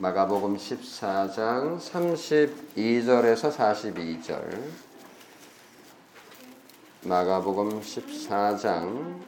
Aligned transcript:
마가복음 0.00 0.56
14장 0.56 1.80
32절에서 1.80 3.50
42절 3.50 4.60
마가복음 7.02 7.80
14장 7.80 9.18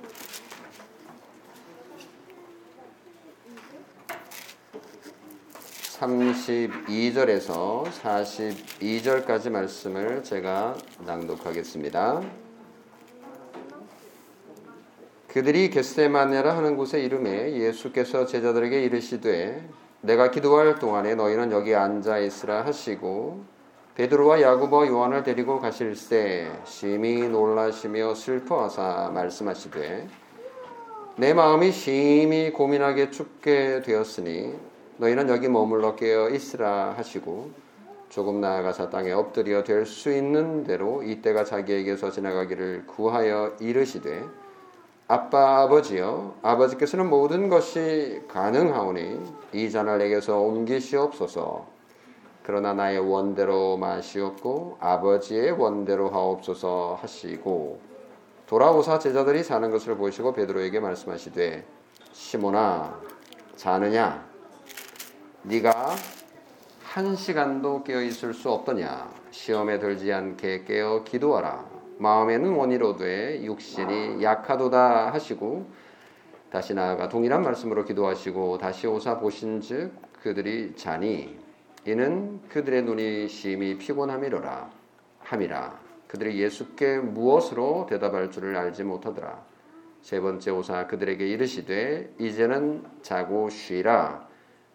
32절에서 5.98 7.84
42절까지 7.90 9.50
말씀을 9.50 10.22
제가 10.22 10.76
낭독하겠습니다. 11.04 12.22
그들이 15.26 15.70
겟세마네라 15.70 16.56
하는 16.56 16.76
곳에 16.76 17.02
이름에 17.02 17.54
예수께서 17.58 18.24
제자들에게 18.24 18.84
이르시되 18.84 19.68
내가 20.02 20.30
기도할 20.30 20.78
동안에 20.78 21.14
너희는 21.14 21.52
여기 21.52 21.74
앉아 21.74 22.18
있으라 22.18 22.64
하시고 22.64 23.44
베드로와 23.94 24.40
야고보 24.40 24.86
요한을 24.86 25.22
데리고 25.24 25.60
가실새 25.60 26.50
심히 26.64 27.28
놀라시며 27.28 28.14
슬퍼하사 28.14 29.10
말씀하시되 29.12 30.08
내 31.16 31.34
마음이 31.34 31.70
심히 31.70 32.50
고민하게 32.50 33.10
춥게 33.10 33.82
되었으니 33.82 34.54
너희는 34.96 35.28
여기 35.28 35.48
머물러 35.48 35.96
깨어 35.96 36.30
있으라 36.30 36.94
하시고 36.96 37.50
조금 38.08 38.40
나아가서 38.40 38.88
땅에 38.90 39.12
엎드려 39.12 39.62
될 39.64 39.84
수 39.84 40.10
있는 40.10 40.64
대로 40.64 41.02
이때가 41.02 41.44
자기에게서 41.44 42.10
지나가기를 42.10 42.86
구하여 42.86 43.54
이르시되 43.60 44.24
아빠 45.12 45.62
아버지여 45.62 46.36
아버지께서는 46.40 47.10
모든 47.10 47.48
것이 47.48 48.22
가능하오니 48.28 49.20
이 49.54 49.68
잔을 49.68 49.98
내게서 49.98 50.38
옮기시옵소서. 50.38 51.66
그러나 52.44 52.74
나의 52.74 53.00
원대로 53.00 53.76
마시옵고 53.76 54.76
아버지의 54.78 55.50
원대로 55.50 56.10
하옵소서 56.10 57.00
하시고 57.02 57.80
돌아오사 58.46 59.00
제자들이 59.00 59.42
자는 59.42 59.72
것을 59.72 59.96
보시고 59.96 60.32
베드로에게 60.32 60.78
말씀하시되 60.78 61.64
시몬아 62.12 63.00
자느냐? 63.56 64.24
네가 65.42 65.96
한 66.84 67.16
시간도 67.16 67.82
깨어 67.82 68.02
있을 68.02 68.32
수 68.32 68.48
없더냐? 68.48 69.12
시험에 69.32 69.80
들지 69.80 70.12
않게 70.12 70.66
깨어 70.66 71.02
기도하라 71.02 71.79
마음에는 72.00 72.54
원이로되 72.54 73.44
육신이 73.44 74.22
약하도다 74.22 75.12
하시고 75.12 75.66
다시 76.50 76.72
나아가 76.72 77.08
동일한 77.08 77.42
말씀으로 77.42 77.84
기도하시고 77.84 78.56
다시 78.56 78.86
오사 78.86 79.18
보신즉 79.18 79.92
그들이 80.22 80.74
자니 80.76 81.38
이는 81.86 82.40
그들의 82.48 82.82
눈이 82.84 83.28
심히 83.28 83.76
피곤함이로라 83.76 84.70
함이라. 85.20 85.78
그들이 86.08 86.40
예수께 86.40 86.98
무엇으로 86.98 87.86
대답할 87.88 88.30
줄을 88.30 88.56
알지 88.56 88.82
못하더라. 88.82 89.44
세 90.00 90.20
번째 90.20 90.50
오사 90.50 90.86
그들에게 90.86 91.26
이르시되 91.26 92.14
이제는 92.18 92.82
자고 93.02 93.50
쉬라. 93.50 94.26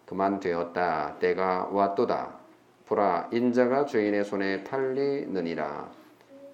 그만 0.06 0.40
되었다. 0.40 1.18
때가 1.20 1.70
왔도다. 1.72 2.38
보라 2.86 3.30
인자가 3.32 3.86
죄인의 3.86 4.24
손에 4.24 4.64
팔리느니라 4.64 6.05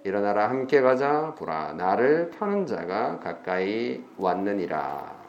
일어나라 0.04 0.48
함께 0.48 0.80
가자 0.80 1.34
보라 1.36 1.74
나를 1.74 2.30
파는 2.30 2.66
자가 2.66 3.20
가까이 3.20 4.02
왔느니라 4.16 5.22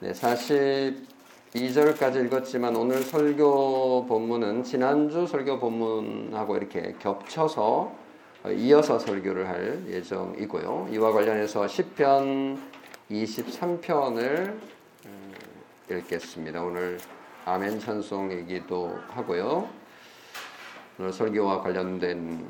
네, 0.00 0.12
42절까지 0.12 2.24
읽었지만 2.26 2.74
오늘 2.74 3.02
설교 3.02 4.06
본문은 4.06 4.64
지난주 4.64 5.26
설교 5.26 5.60
본문하고 5.60 6.56
이렇게 6.56 6.94
겹쳐서 6.98 7.92
이어서 8.56 8.98
설교를 8.98 9.48
할 9.48 9.84
예정이고요. 9.86 10.88
이와 10.90 11.12
관련해서 11.12 11.66
10편 11.66 12.58
23편을 13.10 14.56
읽겠습니다. 15.88 16.62
오늘 16.62 16.98
아멘 17.44 17.78
찬송이기도 17.78 18.98
하고요. 19.10 19.81
오늘 20.98 21.10
설교와 21.10 21.62
관련된 21.62 22.48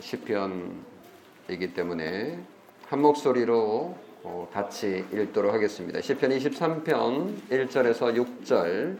시편이기 0.00 1.74
때문에 1.74 2.42
한 2.88 3.02
목소리로 3.02 3.94
같이 4.52 5.04
읽도록 5.12 5.52
하겠습니다. 5.52 6.00
시편 6.00 6.30
23편 6.30 7.48
1절에서 7.50 8.16
6절 8.46 8.96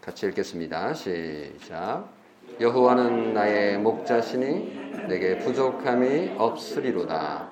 같이 0.00 0.26
읽겠습니다. 0.26 0.94
시작. 0.94 2.08
여호와는 2.60 3.34
나의 3.34 3.78
목자시니 3.78 5.06
내게 5.08 5.38
부족함이 5.38 6.36
없으리로다. 6.38 7.51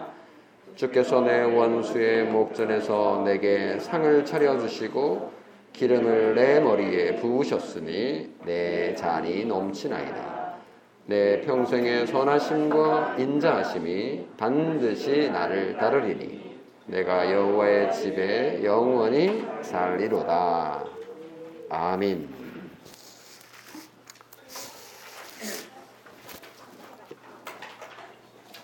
주께서 0.75 1.21
내 1.21 1.41
원수의 1.43 2.25
목전에서 2.25 3.23
내게 3.25 3.77
상을 3.79 4.25
차려주시고 4.25 5.31
기름을 5.73 6.35
내 6.35 6.59
머리에 6.59 7.15
부으셨으니 7.15 8.35
내 8.45 8.95
잔이 8.95 9.45
넘치나이다. 9.45 10.55
내 11.05 11.41
평생의 11.41 12.07
선하심과 12.07 13.15
인자하심이 13.17 14.27
반드시 14.37 15.29
나를 15.29 15.77
따르리니 15.77 16.51
내가 16.87 17.31
여호와의 17.31 17.91
집에 17.93 18.63
영원히 18.63 19.45
살리로다. 19.61 20.83
아멘. 21.69 22.40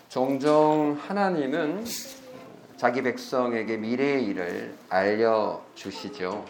종종 0.09 0.97
하나님은 0.99 1.83
자기 2.77 3.01
백성에게 3.01 3.77
미래의 3.77 4.25
일을 4.25 4.75
알려 4.89 5.61
주시죠. 5.75 6.45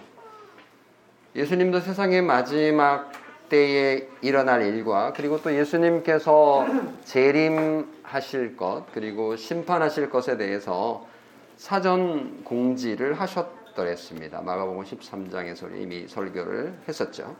예수님도 1.35 1.79
세상의 1.79 2.21
마지막 2.21 3.11
때에 3.49 4.07
일어날 4.21 4.61
일과 4.63 5.13
그리고 5.13 5.41
또 5.41 5.55
예수님께서 5.55 6.67
재림하실 7.05 8.57
것 8.57 8.85
그리고 8.93 9.35
심판하실 9.35 10.09
것에 10.09 10.37
대해서 10.37 11.07
사전 11.55 12.43
공지를 12.43 13.13
하셨더랬습니다. 13.13 14.41
마가복음 14.41 14.83
13장에서 14.83 15.79
이미 15.81 16.07
설교를 16.07 16.73
했었죠. 16.87 17.35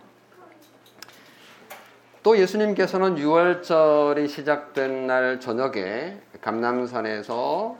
또 2.28 2.38
예수님께서는 2.38 3.16
6월절이 3.16 4.28
시작된 4.28 5.08
날 5.08 5.40
저녁에 5.40 6.18
감남산에서 6.42 7.78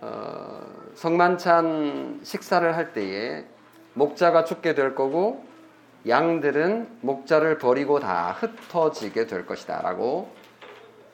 어, 0.00 0.60
성만찬 0.94 2.20
식사를 2.22 2.74
할 2.74 2.94
때에 2.94 3.44
목자가 3.92 4.44
죽게 4.44 4.74
될 4.74 4.94
거고 4.94 5.44
양들은 6.08 7.00
목자를 7.02 7.58
버리고 7.58 8.00
다 8.00 8.34
흩어지게 8.40 9.26
될 9.26 9.44
것이다 9.44 9.82
라고 9.82 10.30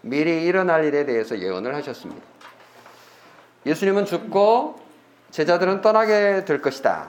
미리 0.03 0.45
일어날 0.45 0.85
일에 0.85 1.05
대해서 1.07 1.37
예언을 1.37 1.75
하셨습니다. 1.75 2.23
예수님은 3.67 4.05
죽고 4.05 4.77
제자들은 5.33 5.81
떠나게 5.81 6.45
될 6.45 6.63
것이다. 6.63 7.09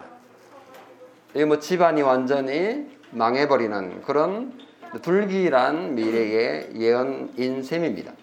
뭐 1.46 1.60
집안이 1.60 2.02
완전히 2.02 2.88
망해버리는 3.12 4.02
그런 4.02 4.66
불길한 5.02 5.96
미래의 5.96 6.70
예언인 6.76 7.64
셈입니다. 7.64 8.14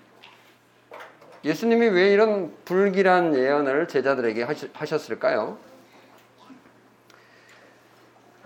예수님이 1.44 1.88
왜 1.88 2.12
이런 2.12 2.54
불길한 2.64 3.34
예언을 3.34 3.88
제자들에게 3.88 4.46
하셨을까요? 4.72 5.58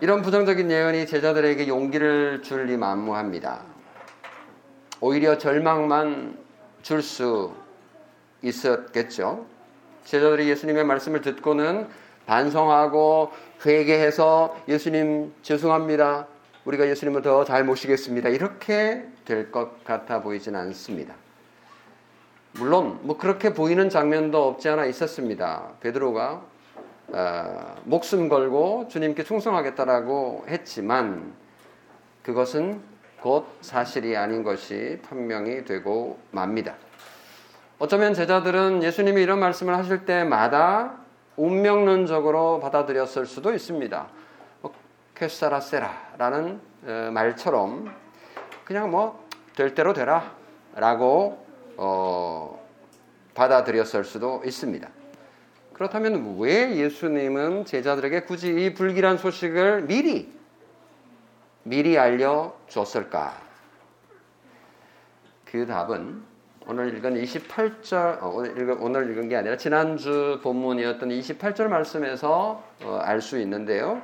이런 0.01 0.23
부정적인 0.23 0.71
예언이 0.71 1.07
제자들에게 1.07 1.69
용기를 1.69 2.43
줄리 2.43 2.77
만무합니다. 2.77 3.63
오히려 5.01 5.39
절망만 5.39 6.39
줄 6.83 7.03
수 7.03 7.53
있었겠죠. 8.43 9.47
제자들이 10.05 10.49
예수님의 10.49 10.85
말씀을 10.85 11.21
듣고는 11.21 11.89
반성하고 12.27 13.33
회개해서 13.65 14.57
예수님 14.69 15.35
죄송합니다. 15.43 16.27
우리가 16.67 16.89
예수님을 16.89 17.23
더 17.23 17.45
잘 17.45 17.65
모시겠습니다. 17.65 18.29
이렇게 18.29 19.07
될 19.25 19.51
것 19.53 19.85
같아 19.85 20.21
보이진 20.21 20.57
않습니다. 20.57 21.15
물론 22.53 22.99
뭐 23.03 23.17
그렇게 23.17 23.53
보이는 23.53 23.89
장면도 23.89 24.49
없지 24.49 24.69
않아 24.69 24.87
있었습니다. 24.87 25.69
베드로가 25.81 26.43
어, 27.09 27.75
목숨 27.85 28.29
걸고 28.29 28.89
주님께 28.89 29.23
충성하겠다라고 29.23 30.47
했지만 30.49 31.33
그것은 32.25 32.81
곧 33.21 33.47
사실이 33.61 34.17
아닌 34.17 34.43
것이 34.43 34.99
판명이 35.09 35.65
되고 35.65 36.19
맙니다. 36.33 36.75
어쩌면 37.79 38.15
제자들은 38.15 38.83
예수님이 38.83 39.23
이런 39.23 39.39
말씀을 39.39 39.77
하실 39.77 40.05
때마다 40.05 40.95
운명론적으로 41.37 42.59
받아들였을 42.61 43.27
수도 43.27 43.55
있습니다. 43.55 44.09
뭐, 45.17 45.29
퀘사라세라라는 45.29 46.61
어, 46.87 47.11
말처럼 47.13 47.95
그냥 48.65 48.91
뭐 48.91 49.27
될 49.57 49.75
대로 49.75 49.95
되라라고 49.95 51.45
어, 51.79 52.67
받아들였을 53.35 54.05
수도 54.05 54.43
있습니다. 54.45 54.89
그렇다면 55.73 56.39
왜 56.39 56.77
예수님은 56.77 57.65
제자들에게 57.65 58.23
굳이 58.23 58.49
이 58.49 58.75
불길한 58.75 59.19
소식을 59.19 59.83
미리 59.83 60.33
미리 61.65 61.99
알려 61.99 62.55
줬을까? 62.69 63.35
그 65.45 65.67
답은 65.67 66.23
오늘 66.69 66.97
읽은 66.97 67.15
28절 67.23 68.23
어, 68.23 68.29
오늘, 68.29 68.51
읽은, 68.51 68.79
오늘 68.79 69.11
읽은 69.11 69.29
게 69.29 69.37
아니라 69.37 69.57
지난주 69.57 70.39
본문이었던 70.43 71.09
28절 71.09 71.69
말씀에서 71.69 72.63
어, 72.83 72.99
알수 73.03 73.39
있는데요. 73.41 74.03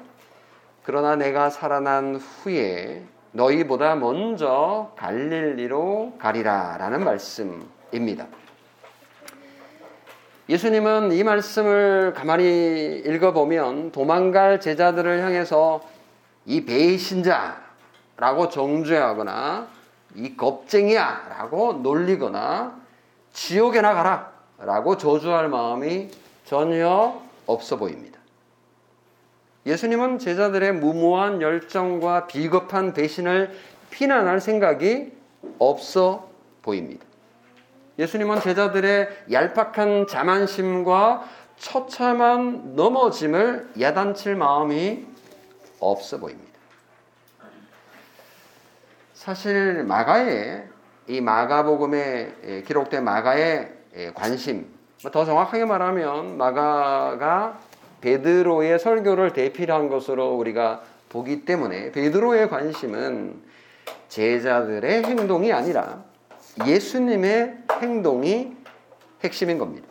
그러나 0.84 1.16
내가 1.16 1.48
살아난 1.48 2.16
후에 2.16 3.04
너희보다 3.32 3.94
먼저 3.94 4.92
갈릴리로 4.96 6.14
가리라 6.18 6.76
라는 6.78 7.04
말씀입니다. 7.04 8.26
예수님은 10.48 11.12
이 11.12 11.22
말씀을 11.22 12.12
가만히 12.14 13.02
읽어보면 13.06 13.92
도망갈 13.92 14.60
제자들을 14.60 15.22
향해서 15.22 15.80
이 16.46 16.64
배신자라고 16.64 18.48
정죄하거나 18.50 19.68
이 20.16 20.36
겁쟁이야 20.36 21.26
라고 21.30 21.74
놀리거나 21.74 22.76
지옥에나 23.32 23.94
가라 23.94 24.32
라고 24.58 24.96
저주할 24.96 25.48
마음이 25.48 26.10
전혀 26.44 27.22
없어 27.46 27.76
보입니다. 27.76 28.21
예수님은 29.64 30.18
제자들의 30.18 30.72
무모한 30.72 31.40
열정과 31.40 32.26
비겁한 32.26 32.92
배신을 32.92 33.56
피난할 33.90 34.40
생각이 34.40 35.12
없어 35.58 36.28
보입니다. 36.62 37.04
예수님은 37.98 38.40
제자들의 38.40 39.08
얄팍한 39.30 40.06
자만심과 40.08 41.24
처참한 41.58 42.74
넘어짐을 42.74 43.70
야단칠 43.78 44.34
마음이 44.34 45.06
없어 45.78 46.18
보입니다. 46.18 46.50
사실 49.14 49.84
마가의 49.84 50.68
이 51.06 51.20
마가복음에 51.20 52.62
기록된 52.66 53.04
마가의 53.04 53.72
관심, 54.14 54.66
뭐더 55.02 55.24
정확하게 55.24 55.66
말하면 55.66 56.36
마가가 56.36 57.60
베드로의 58.02 58.78
설교를 58.78 59.32
대필한 59.32 59.88
것으로 59.88 60.34
우리가 60.34 60.82
보기 61.08 61.44
때문에 61.44 61.92
베드로의 61.92 62.50
관심은 62.50 63.40
제자들의 64.08 65.04
행동이 65.04 65.52
아니라 65.52 66.04
예수님의 66.66 67.58
행동이 67.80 68.54
핵심인 69.24 69.58
겁니다. 69.58 69.88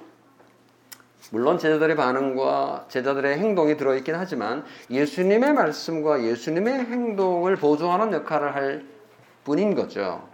물론 1.31 1.58
제자들의 1.58 1.96
반응과 1.96 2.86
제자들의 2.90 3.38
행동이 3.38 3.78
들어있긴 3.78 4.16
하지만 4.16 4.66
예수님의 4.90 5.54
말씀과 5.54 6.24
예수님의 6.24 6.86
행동을 6.86 7.56
보조하는 7.56 8.12
역할을 8.12 8.54
할 8.54 8.86
뿐인 9.46 9.74
거죠. 9.74 10.28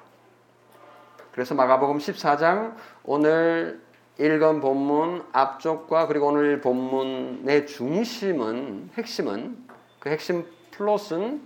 그래서 1.31 1.53
마가복음 1.53 2.00
14장 2.00 2.74
오늘 3.03 3.79
읽은 4.19 4.61
본문 4.61 5.25
앞쪽과 5.31 6.07
그리고 6.07 6.27
오늘 6.27 6.59
본문의 6.61 7.67
중심은 7.67 8.89
핵심은 8.97 9.57
그 9.99 10.09
핵심 10.09 10.45
플롯은 10.71 11.41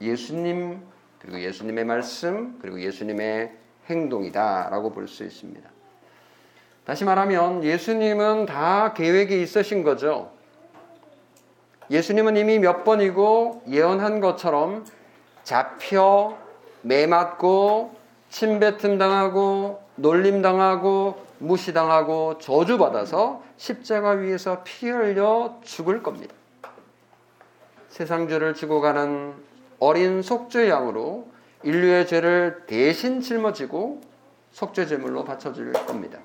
예수님 0.00 0.82
그리고 1.20 1.40
예수님의 1.40 1.84
말씀 1.84 2.58
그리고 2.60 2.80
예수님의 2.80 3.52
행동이다라고 3.88 4.92
볼 4.92 5.08
수 5.08 5.24
있습니다. 5.24 5.68
다시 6.84 7.04
말하면 7.04 7.64
예수님은 7.64 8.46
다 8.46 8.92
계획이 8.92 9.42
있으신 9.42 9.82
거죠. 9.82 10.30
예수님은 11.90 12.36
이미 12.36 12.58
몇 12.58 12.84
번이고 12.84 13.62
예언한 13.68 14.20
것처럼 14.20 14.84
잡혀 15.44 16.36
매맞고 16.82 17.94
침뱉음 18.28 18.98
당하고 18.98 19.82
놀림 19.96 20.42
당하고 20.42 21.25
무시당하고 21.38 22.38
저주받아서 22.38 23.42
십자가 23.56 24.10
위에서 24.10 24.62
피 24.64 24.88
흘려 24.88 25.58
죽을 25.62 26.02
겁니다. 26.02 26.34
세상 27.88 28.28
죄를 28.28 28.54
지고 28.54 28.80
가는 28.80 29.34
어린 29.78 30.22
속죄 30.22 30.68
양으로 30.68 31.28
인류의 31.62 32.06
죄를 32.06 32.64
대신 32.66 33.20
짊어지고 33.20 34.00
속죄 34.52 34.86
제물로 34.86 35.24
바쳐질 35.24 35.72
겁니다. 35.72 36.18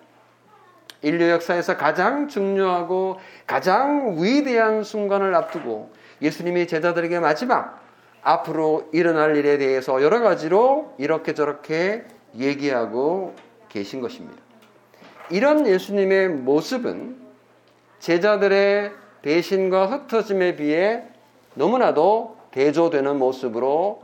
인류 1.02 1.30
역사에서 1.30 1.78
가장 1.78 2.28
중요하고 2.28 3.20
가장 3.48 4.18
위대한 4.20 4.84
순간을 4.84 5.34
앞두고 5.34 5.92
예수님이 6.22 6.68
제자들에게 6.68 7.20
마지막 7.20 7.82
앞으로 8.22 8.88
일어날 8.92 9.36
일에 9.36 9.58
대해서 9.58 10.02
여러 10.04 10.20
가지로 10.20 10.94
이렇게 10.98 11.34
저렇게 11.34 12.06
얘기하고 12.36 13.36
계신 13.70 14.00
것입니다. 14.00 14.51
이런 15.32 15.66
예수님의 15.66 16.30
모습은 16.30 17.18
제자들의 18.00 18.92
배신과 19.22 19.86
흩어짐에 19.88 20.58
비해 20.58 21.04
너무나도 21.54 22.38
대조되는 22.52 23.18
모습으로 23.18 24.04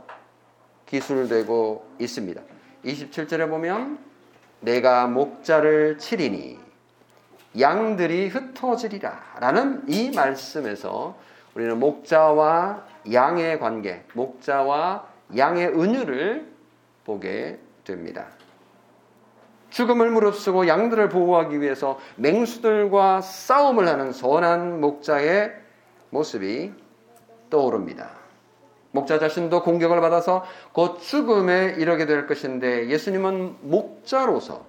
기술되고 0.86 1.86
있습니다. 1.98 2.40
27절에 2.84 3.50
보면 3.50 3.98
내가 4.60 5.06
목자를 5.06 5.98
치리니 5.98 6.58
양들이 7.58 8.28
흩어지리라 8.28 9.36
라는 9.40 9.82
이 9.86 10.10
말씀에서 10.10 11.16
우리는 11.54 11.78
목자와 11.78 12.86
양의 13.12 13.58
관계, 13.58 14.04
목자와 14.14 15.06
양의 15.36 15.68
은유를 15.68 16.46
보게 17.04 17.58
됩니다. 17.84 18.37
죽음을 19.70 20.10
무릅쓰고 20.10 20.66
양들을 20.66 21.08
보호하기 21.08 21.60
위해서 21.60 21.98
맹수들과 22.16 23.20
싸움을 23.20 23.86
하는 23.86 24.12
선한 24.12 24.80
목자의 24.80 25.52
모습이 26.10 26.72
떠오릅니다. 27.50 28.10
목자 28.90 29.18
자신도 29.18 29.62
공격을 29.62 30.00
받아서 30.00 30.44
곧 30.72 31.00
죽음에 31.00 31.76
이르게 31.78 32.06
될 32.06 32.26
것인데 32.26 32.88
예수님은 32.88 33.56
목자로서 33.60 34.64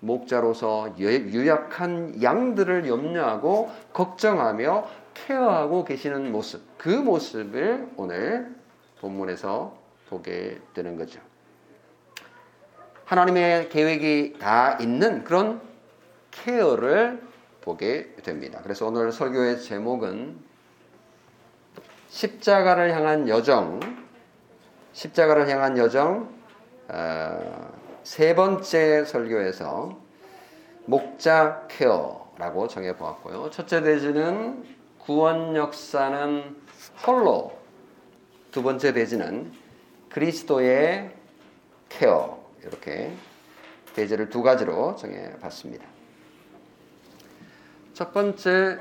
목자로서 0.00 0.94
유약한 0.98 2.22
양들을 2.22 2.88
염려하고 2.88 3.70
걱정하며 3.92 4.86
케어하고 5.12 5.84
계시는 5.84 6.32
모습, 6.32 6.62
그 6.78 6.88
모습을 6.88 7.90
오늘 7.96 8.54
본문에서 9.00 9.76
보게 10.08 10.58
되는 10.72 10.96
거죠. 10.96 11.20
하나님의 13.10 13.70
계획이 13.70 14.38
다 14.38 14.78
있는 14.80 15.24
그런 15.24 15.60
케어를 16.30 17.20
보게 17.60 18.14
됩니다. 18.22 18.60
그래서 18.62 18.86
오늘 18.86 19.10
설교의 19.10 19.60
제목은 19.62 20.38
십자가를 22.08 22.94
향한 22.94 23.28
여정, 23.28 23.80
십자가를 24.92 25.48
향한 25.48 25.76
여정, 25.76 26.32
어, 26.86 27.72
세 28.04 28.36
번째 28.36 29.04
설교에서 29.04 29.98
목자 30.84 31.66
케어라고 31.66 32.68
정해 32.68 32.96
보았고요. 32.96 33.50
첫째 33.50 33.82
대지는 33.82 34.64
구원 35.00 35.56
역사는 35.56 36.56
홀로, 37.04 37.58
두 38.52 38.62
번째 38.62 38.92
대지는 38.92 39.52
그리스도의 40.10 41.10
케어 41.88 42.39
이렇게 42.64 43.12
대지를 43.94 44.28
두 44.28 44.42
가지로 44.42 44.96
정해 44.96 45.32
봤습니다. 45.40 45.84
첫 47.94 48.12
번째 48.12 48.78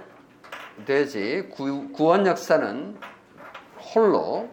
돼지 0.86 1.50
구, 1.52 1.92
구원 1.92 2.26
역사는 2.26 2.98
홀로입니다. 3.94 4.50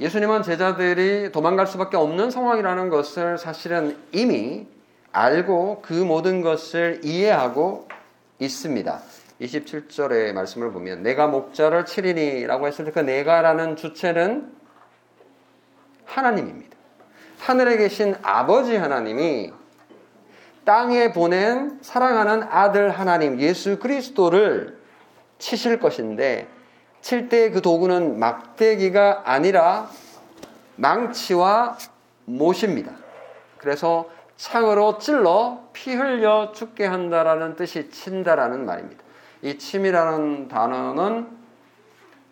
예수님은 0.00 0.42
제자들이 0.42 1.32
도망갈 1.32 1.66
수밖에 1.66 1.96
없는 1.96 2.30
상황이라는 2.30 2.88
것을 2.88 3.36
사실은 3.38 3.98
이미 4.12 4.66
알고 5.12 5.82
그 5.82 5.92
모든 5.92 6.40
것을 6.40 7.00
이해하고 7.04 7.88
있습니다. 8.38 9.02
27절의 9.40 10.32
말씀을 10.32 10.72
보면 10.72 11.02
내가 11.02 11.26
목자를 11.26 11.84
치리니라고 11.84 12.66
했을 12.66 12.84
때 12.86 12.92
그 12.92 13.00
내가라는 13.00 13.76
주체는 13.76 14.61
하나님입니다. 16.04 16.76
하늘에 17.40 17.76
계신 17.76 18.14
아버지 18.22 18.76
하나님이 18.76 19.52
땅에 20.64 21.12
보낸 21.12 21.78
사랑하는 21.82 22.44
아들 22.44 22.90
하나님 22.90 23.40
예수 23.40 23.78
그리스도를 23.78 24.78
치실 25.38 25.80
것인데 25.80 26.46
칠 27.00 27.28
때 27.28 27.50
그 27.50 27.62
도구는 27.62 28.20
막대기가 28.20 29.22
아니라 29.24 29.88
망치와 30.76 31.76
못입니다. 32.26 32.92
그래서 33.58 34.08
창으로 34.36 34.98
찔러 34.98 35.64
피 35.72 35.94
흘려 35.94 36.52
죽게 36.52 36.86
한다라는 36.86 37.56
뜻이 37.56 37.90
친다라는 37.90 38.64
말입니다. 38.66 39.02
이 39.42 39.58
침이라는 39.58 40.46
단어는 40.48 41.26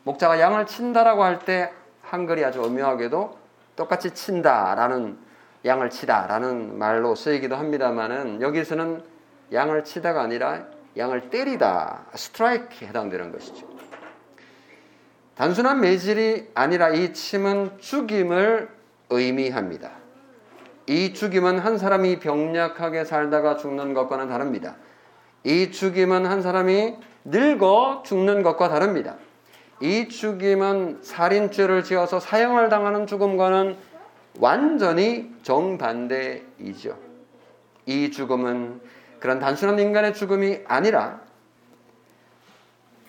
목자가 0.05 0.39
양을 0.39 0.67
친다라고 0.67 1.25
할 1.25 1.41
때 1.41 1.73
한글이 2.03 2.45
아주 2.45 2.61
오묘하게도 2.63 3.40
똑같이 3.81 4.11
친다라는 4.11 5.17
양을 5.65 5.89
치다라는 5.89 6.77
말로 6.79 7.15
쓰이기도 7.15 7.57
합니다만은 7.57 8.43
여기서는 8.43 9.03
양을 9.55 9.85
치다가 9.85 10.21
아니라 10.21 10.67
양을 10.99 11.31
때리다 11.31 12.05
스트라이크에 12.15 12.89
해당되는 12.89 13.33
것이죠. 13.33 13.67
단순한 15.35 15.81
매질이 15.81 16.51
아니라 16.55 16.91
이 16.91 17.15
침은 17.15 17.79
죽임을 17.79 18.69
의미합니다. 19.09 19.93
이 20.87 21.15
죽임은 21.15 21.59
한 21.59 21.79
사람이 21.79 22.19
병약하게 22.19 23.07
살다가 23.07 23.57
죽는 23.57 23.95
것과는 23.95 24.29
다릅니다. 24.29 24.77
이 25.45 25.71
죽임은 25.71 26.27
한 26.27 26.43
사람이 26.43 26.99
늙어 27.25 28.03
죽는 28.05 28.43
것과 28.43 28.69
다릅니다. 28.69 29.17
이 29.81 30.09
죽임은 30.09 31.01
살인죄를 31.03 31.85
지어서 31.85 32.21
사형을 32.21 32.69
당하는 32.69 33.07
죽음과는 33.07 33.77
완전히 34.39 35.33
정반대이죠. 35.43 36.99
이 37.87 38.11
죽음은 38.11 38.81
그런 39.19 39.39
단순한 39.39 39.79
인간의 39.79 40.15
죽음이 40.15 40.61
아니라 40.67 41.21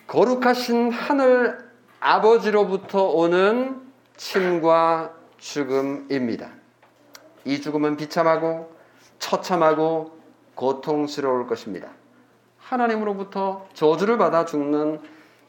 거룩하신 0.06 0.90
하늘 0.90 1.58
아버지로부터 2.00 3.04
오는 3.04 3.80
침과 4.16 5.12
죽음입니다. 5.38 6.50
이 7.44 7.60
죽음은 7.60 7.96
비참하고 7.96 8.74
처참하고 9.18 10.18
고통스러울 10.54 11.46
것입니다. 11.46 11.88
하나님으로부터 12.58 13.66
저주를 13.74 14.18
받아 14.18 14.44
죽는 14.44 15.00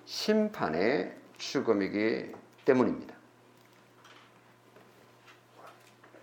심판의 0.06 1.14
죽음이기 1.38 2.32
때문입니다. 2.66 3.14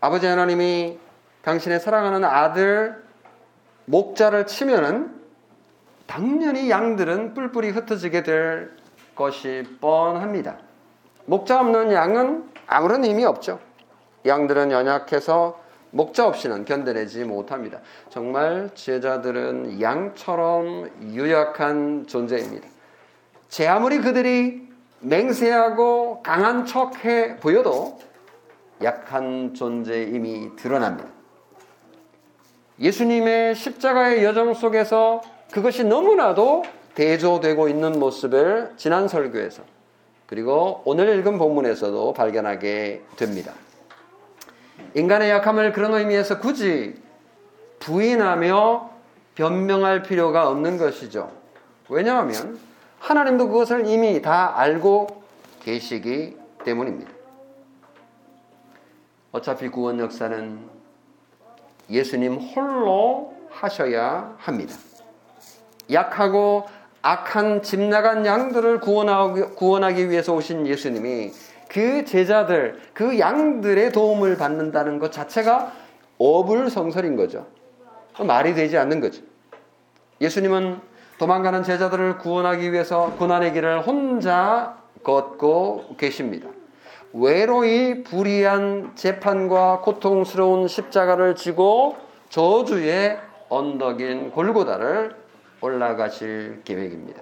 아버지 0.01 0.27
하나님이 0.27 0.99
당신의 1.43 1.81
사랑하는 1.81 2.25
아들 2.25 3.03
목자를 3.85 4.47
치면은 4.47 5.21
당연히 6.07 6.71
양들은 6.71 7.35
뿔뿔이 7.35 7.71
흩어지게 7.71 8.23
될 8.23 8.77
것이 9.15 9.65
뻔합니다. 9.81 10.59
목자 11.27 11.61
없는 11.61 11.93
양은 11.93 12.51
아무런 12.67 13.05
의미 13.05 13.25
없죠. 13.25 13.61
양들은 14.27 14.71
연약해서 14.71 15.61
목자 15.91 16.27
없이는 16.27 16.65
견뎌내지 16.65 17.25
못합니다. 17.25 17.81
정말 18.09 18.71
제자들은 18.75 19.81
양처럼 19.81 20.91
유약한 21.13 22.07
존재입니다. 22.07 22.69
제 23.50 23.66
아무리 23.66 23.99
그들이 23.99 24.62
맹세하고 25.00 26.23
강한 26.23 26.64
척해 26.64 27.37
보여도 27.37 27.99
약한 28.80 29.54
존재임이 29.54 30.54
드러납니다. 30.54 31.09
예수님의 32.78 33.57
십자가의 33.57 34.25
여정 34.25 34.54
속에서 34.54 35.21
그것이 35.52 35.83
너무나도 35.83 36.62
대조되고 36.95 37.69
있는 37.69 37.99
모습을 37.99 38.73
지난 38.76 39.09
설교에서 39.09 39.64
그리고 40.26 40.83
오늘 40.85 41.19
읽은 41.19 41.37
본문에서도 41.37 42.12
발견하게 42.12 43.02
됩니다. 43.16 43.52
인간의 44.95 45.28
약함을 45.28 45.73
그런 45.73 45.92
의미에서 45.95 46.38
굳이 46.38 46.95
부인하며 47.80 48.90
변명할 49.35 50.04
필요가 50.04 50.49
없는 50.49 50.78
것이죠. 50.78 51.33
왜냐하면 51.88 52.70
하나님도 53.00 53.49
그것을 53.49 53.87
이미 53.88 54.23
다 54.23 54.57
알고 54.57 55.09
계시기 55.62 56.37
때문입니다. 56.64 57.11
어차피 59.33 59.69
구원 59.69 59.99
역사는 59.99 60.59
예수님 61.88 62.35
홀로 62.37 63.35
하셔야 63.50 64.35
합니다. 64.38 64.76
약하고 65.90 66.66
악한 67.02 67.62
집 67.62 67.80
나간 67.80 68.26
양들을 68.26 68.80
구원하기, 68.80 70.11
위해서 70.11 70.35
오신 70.35 70.66
예수님이 70.66 71.33
그 71.69 72.04
제자들, 72.04 72.80
그 72.92 73.19
양들의 73.19 73.92
도움을 73.92 74.37
받는다는 74.37 74.99
것 74.99 75.11
자체가 75.11 75.73
어불성설인 76.19 77.16
거죠. 77.16 77.47
말이 78.19 78.54
되지 78.54 78.76
않는 78.76 79.00
거죠. 79.00 79.23
예수님은 80.21 80.90
도망가는 81.21 81.62
제자들을 81.65 82.17
구원하기 82.17 82.73
위해서 82.73 83.15
고난의 83.19 83.53
길을 83.53 83.87
혼자 83.87 84.79
걷고 85.03 85.97
계십니다. 85.99 86.49
외로이 87.12 88.05
불의한 88.05 88.93
재판과 88.95 89.81
고통스러운 89.81 90.67
십자가를 90.67 91.35
지고 91.35 91.99
저주의 92.31 93.19
언덕인 93.50 94.31
골고다를 94.31 95.15
올라가실 95.61 96.62
계획입니다. 96.65 97.21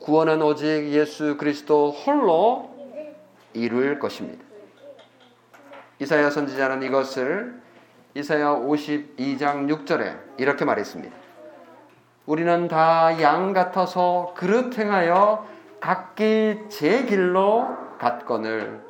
구원은 0.00 0.42
오직 0.42 0.90
예수 0.90 1.38
그리스도 1.38 1.90
홀로 1.90 2.68
이룰 3.54 3.98
것입니다. 3.98 4.44
이사야 6.00 6.28
선지자는 6.28 6.82
이것을 6.82 7.62
이사야 8.14 8.56
52장 8.56 9.70
6절에 9.70 10.18
이렇게 10.36 10.66
말했습니다. 10.66 11.17
우리는 12.28 12.68
다 12.68 13.18
양 13.22 13.54
같아서 13.54 14.34
그릇 14.36 14.78
행하여 14.78 15.46
각기 15.80 16.58
제 16.68 17.06
길로 17.06 17.66
갔거늘 17.98 18.84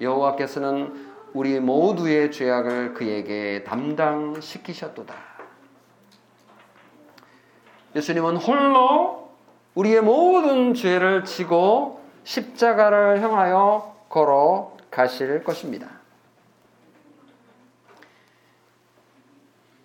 여호와께서는 0.00 1.10
우리 1.34 1.58
모두의 1.58 2.30
죄악을 2.30 2.94
그에게 2.94 3.64
담당시키셨도다. 3.64 5.14
예수님은 7.96 8.36
홀로 8.36 9.30
우리의 9.74 10.00
모든 10.02 10.72
죄를 10.72 11.24
지고 11.24 12.00
십자가를 12.22 13.20
향하여 13.20 13.96
걸어 14.08 14.76
가실 14.92 15.42
것입니다. 15.42 15.88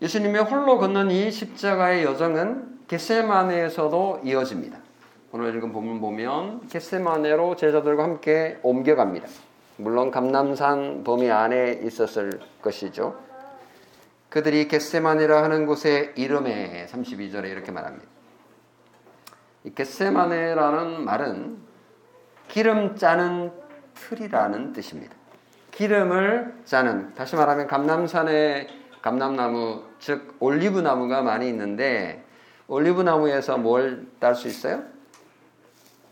예수님의 0.03 0.43
홀로 0.43 0.77
걷는 0.77 1.09
이 1.09 1.31
십자가의 1.31 2.03
여정은 2.03 2.70
겟세마네에서도 2.91 4.19
이어집니다. 4.25 4.77
오늘 5.31 5.55
읽은 5.55 5.71
본문 5.71 6.01
보면 6.01 6.67
겟세마네로 6.67 7.55
제자들과 7.55 8.03
함께 8.03 8.59
옮겨갑니다. 8.63 9.29
물론 9.77 10.11
감남산 10.11 11.05
범위 11.05 11.31
안에 11.31 11.79
있었을 11.85 12.41
것이죠. 12.61 13.17
그들이 14.27 14.67
겟세마네라 14.67 15.41
하는 15.41 15.65
곳의 15.67 16.11
이름에 16.17 16.85
32절에 16.91 17.45
이렇게 17.45 17.71
말합니다. 17.71 18.05
이 19.63 19.73
겟세마네라는 19.73 21.05
말은 21.05 21.59
기름 22.49 22.97
짜는 22.97 23.53
틀이라는 23.93 24.73
뜻입니다. 24.73 25.15
기름을 25.71 26.55
짜는 26.65 27.13
다시 27.15 27.37
말하면 27.37 27.67
감남산에 27.67 28.67
감남나무 29.01 29.83
즉 29.99 30.35
올리브 30.41 30.79
나무가 30.79 31.21
많이 31.21 31.47
있는데 31.47 32.25
올리브 32.71 33.01
나무에서 33.01 33.57
뭘 33.57 34.07
딸 34.21 34.33
수 34.33 34.47
있어요? 34.47 34.83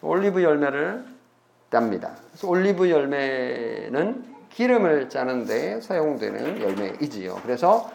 올리브 0.01 0.43
열매를 0.43 1.05
땁니다. 1.69 2.17
그래서 2.27 2.49
올리브 2.49 2.89
열매는 2.89 4.25
기름을 4.49 5.07
짜는데 5.07 5.79
사용되는 5.79 6.59
열매이지요. 6.61 7.39
그래서 7.43 7.89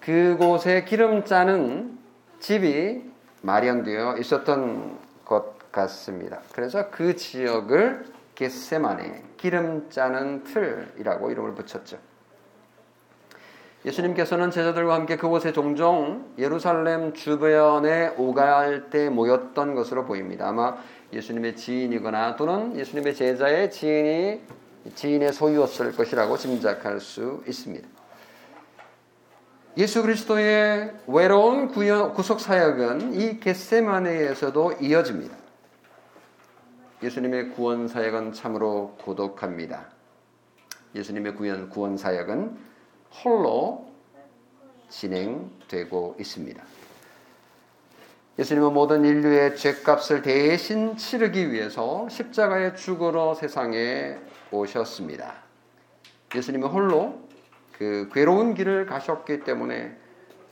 그곳에 0.00 0.84
기름 0.84 1.24
짜는 1.24 1.98
집이 2.40 3.04
마련되어 3.42 4.16
있었던 4.18 4.98
것 5.26 5.70
같습니다. 5.70 6.40
그래서 6.52 6.90
그 6.90 7.16
지역을 7.16 8.06
겟세만의 8.34 9.24
기름 9.36 9.90
짜는 9.90 10.44
틀이라고 10.44 11.30
이름을 11.32 11.54
붙였죠. 11.54 11.98
예수님께서는 13.86 14.50
제자들과 14.50 14.94
함께 14.94 15.16
그곳에 15.16 15.52
종종 15.52 16.34
예루살렘 16.38 17.12
주변에 17.12 18.08
오갈 18.18 18.90
때 18.90 19.08
모였던 19.08 19.76
것으로 19.76 20.04
보입니다. 20.04 20.48
아마 20.48 20.76
예수님의 21.12 21.54
지인이거나 21.54 22.34
또는 22.34 22.76
예수님의 22.76 23.14
제자의 23.14 23.70
지인이 23.70 24.40
지인의 24.92 25.32
소유였을 25.32 25.92
것이라고 25.92 26.36
짐작할 26.36 26.98
수 27.00 27.44
있습니다. 27.46 27.88
예수 29.76 30.02
그리스도의 30.02 30.92
외로운 31.06 31.68
구속 31.68 32.40
사역은 32.40 33.14
이 33.14 33.38
겟세마네에서도 33.38 34.78
이어집니다. 34.80 35.36
예수님의 37.02 37.50
구원 37.50 37.86
사역은 37.86 38.32
참으로 38.32 38.96
고독합니다. 39.02 39.90
예수님의 40.94 41.34
구원, 41.34 41.68
구원 41.68 41.96
사역은 41.96 42.65
홀로 43.24 43.86
진행되고 44.88 46.16
있습니다. 46.18 46.62
예수님은 48.38 48.74
모든 48.74 49.04
인류의 49.04 49.56
죄값을 49.56 50.22
대신 50.22 50.96
치르기 50.96 51.50
위해서 51.50 52.06
십자가의 52.08 52.76
죽으러 52.76 53.34
세상에 53.34 54.18
오셨습니다. 54.50 55.34
예수님은 56.34 56.68
홀로 56.68 57.20
그 57.78 58.10
괴로운 58.12 58.54
길을 58.54 58.86
가셨기 58.86 59.40
때문에 59.40 59.96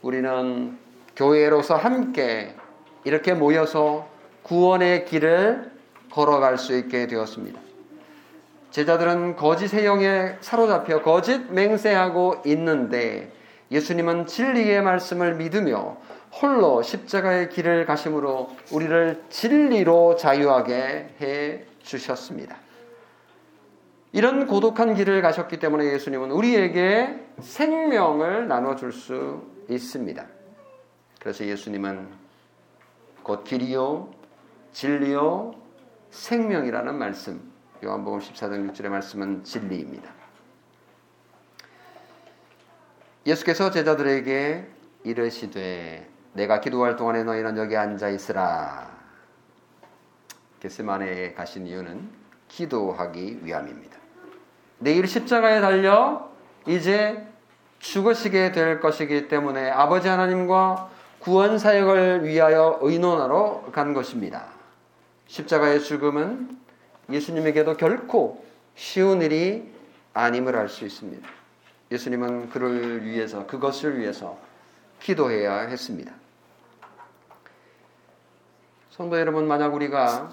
우리는 0.01 0.77
교회로서 1.15 1.75
함께 1.75 2.55
이렇게 3.03 3.33
모여서 3.33 4.07
구원의 4.43 5.05
길을 5.05 5.71
걸어갈 6.11 6.57
수 6.57 6.75
있게 6.75 7.07
되었습니다. 7.07 7.64
제자들은 8.75 9.37
거짓의 9.37 9.85
영에 9.85 10.35
사로잡혀 10.41 11.01
거짓 11.01 11.49
맹세하고 11.49 12.41
있는데 12.45 13.31
예수님은 13.71 14.27
진리의 14.27 14.81
말씀을 14.81 15.35
믿으며 15.35 15.95
홀로 16.33 16.81
십자가의 16.81 17.51
길을 17.51 17.85
가심으로 17.85 18.49
우리를 18.73 19.23
진리로 19.29 20.17
자유하게 20.17 21.15
해 21.21 21.61
주셨습니다. 21.83 22.57
이런 24.11 24.45
고독한 24.45 24.93
길을 24.93 25.21
가셨기 25.21 25.57
때문에 25.57 25.93
예수님은 25.93 26.31
우리에게 26.31 27.15
생명을 27.39 28.49
나눠줄 28.49 28.91
수 28.91 29.41
있습니다. 29.69 30.25
그래서 31.21 31.45
예수님은 31.45 32.09
곧 33.23 33.45
길이요, 33.45 34.09
진리요, 34.73 35.55
생명이라는 36.09 36.93
말씀, 36.93 37.54
요한복음 37.85 38.19
14장 38.19 38.71
6절의 38.71 38.89
말씀은 38.89 39.43
진리입니다. 39.43 40.09
예수께서 43.27 43.69
제자들에게 43.69 44.67
이르시되 45.03 46.09
내가 46.33 46.61
기도할 46.61 46.95
동안에 46.95 47.23
너희는 47.23 47.57
여기 47.57 47.77
앉아 47.77 48.09
있으라. 48.09 48.89
게스마네에 50.61 51.33
가신 51.33 51.67
이유는 51.67 52.09
기도하기 52.47 53.41
위함입니다. 53.43 53.99
내일 54.79 55.05
십자가에 55.05 55.61
달려 55.61 56.31
이제 56.65 57.27
죽으시게 57.77 58.51
될 58.51 58.79
것이기 58.79 59.27
때문에 59.27 59.69
아버지 59.69 60.07
하나님과 60.07 60.89
구원 61.19 61.59
사역을 61.59 62.25
위하여 62.25 62.79
의논하러 62.81 63.69
간 63.71 63.93
것입니다. 63.93 64.47
십자가의 65.27 65.81
죽음은 65.81 66.64
예수님에게도 67.09 67.77
결코 67.77 68.43
쉬운 68.75 69.21
일이 69.21 69.71
아님을 70.13 70.55
알 70.55 70.69
수 70.69 70.85
있습니다. 70.85 71.27
예수님은 71.91 72.49
그를 72.49 73.05
위해서 73.05 73.45
그것을 73.45 73.99
위해서 73.99 74.37
기도해야 74.99 75.59
했습니다. 75.67 76.13
성도 78.89 79.19
여러분, 79.19 79.47
만약 79.47 79.73
우리가 79.73 80.31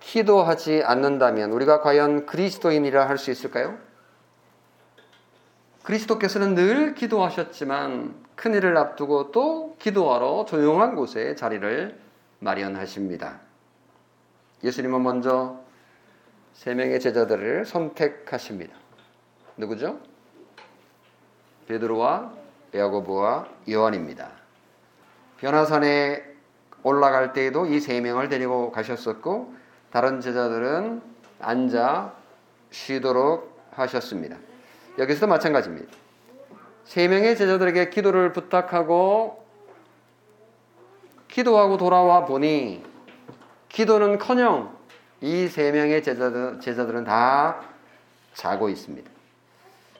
기도하지 0.00 0.82
않는다면 0.84 1.50
우리가 1.52 1.80
과연 1.80 2.26
그리스도인이라 2.26 3.08
할 3.08 3.18
수 3.18 3.30
있을까요? 3.30 3.78
그리스도께서는 5.82 6.54
늘 6.54 6.94
기도하셨지만 6.94 8.14
큰 8.36 8.54
일을 8.54 8.76
앞두고 8.76 9.32
또 9.32 9.74
기도하러 9.78 10.44
조용한 10.46 10.94
곳에 10.94 11.34
자리를 11.34 11.98
마련하십니다. 12.40 13.40
예수님은 14.62 15.02
먼저 15.02 15.60
세 16.58 16.74
명의 16.74 16.98
제자들을 16.98 17.66
선택하십니다. 17.66 18.74
누구죠? 19.56 20.00
베드로와 21.68 22.32
야고보와 22.74 23.46
요한입니다. 23.70 24.28
변화산에 25.36 26.20
올라갈 26.82 27.32
때에도 27.32 27.64
이 27.66 27.78
세 27.78 28.00
명을 28.00 28.28
데리고 28.28 28.72
가셨었고 28.72 29.54
다른 29.92 30.20
제자들은 30.20 31.00
앉아 31.38 32.12
쉬도록 32.72 33.56
하셨습니다. 33.70 34.36
여기서도 34.98 35.28
마찬가지입니다. 35.28 35.86
세 36.82 37.06
명의 37.06 37.36
제자들에게 37.36 37.90
기도를 37.90 38.32
부탁하고 38.32 39.46
기도하고 41.28 41.76
돌아와 41.76 42.24
보니 42.24 42.82
기도는커녕 43.68 44.76
이 45.20 45.48
세 45.48 45.72
명의 45.72 46.02
제자들, 46.02 46.60
제자들은 46.60 47.04
다 47.04 47.60
자고 48.34 48.68
있습니다. 48.68 49.10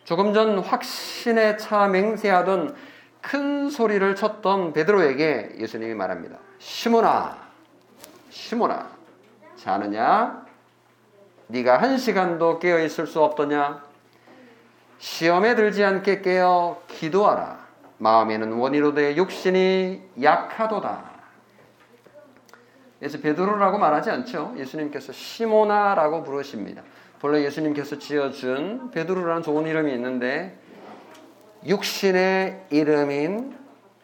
조금 0.04 0.32
전 0.32 0.58
확신에 0.60 1.56
차 1.56 1.88
맹세하던 1.88 2.74
큰 3.20 3.68
소리를 3.68 4.14
쳤던 4.14 4.72
베드로에게 4.72 5.56
예수님이 5.58 5.94
말합니다. 5.94 6.38
시몬아, 6.58 7.36
시몬아, 8.30 8.88
자느냐? 9.56 10.46
네가 11.48 11.78
한 11.82 11.98
시간도 11.98 12.58
깨어 12.58 12.78
있을 12.84 13.06
수 13.06 13.22
없더냐? 13.22 13.82
시험에 14.98 15.54
들지 15.56 15.84
않게 15.84 16.22
깨어 16.22 16.82
기도하라. 16.88 17.66
마음에는 17.98 18.52
원이로되 18.52 19.16
육신이 19.16 20.02
약하도다. 20.22 21.17
그래서 22.98 23.18
베드로라고 23.18 23.78
말하지 23.78 24.10
않죠. 24.10 24.54
예수님께서 24.56 25.12
시모나라고 25.12 26.24
부르십니다. 26.24 26.82
본래 27.20 27.44
예수님께서 27.44 27.98
지어준 27.98 28.90
베드로라는 28.90 29.42
좋은 29.42 29.66
이름이 29.66 29.92
있는데 29.94 30.58
육신의 31.66 32.66
이름인 32.70 33.56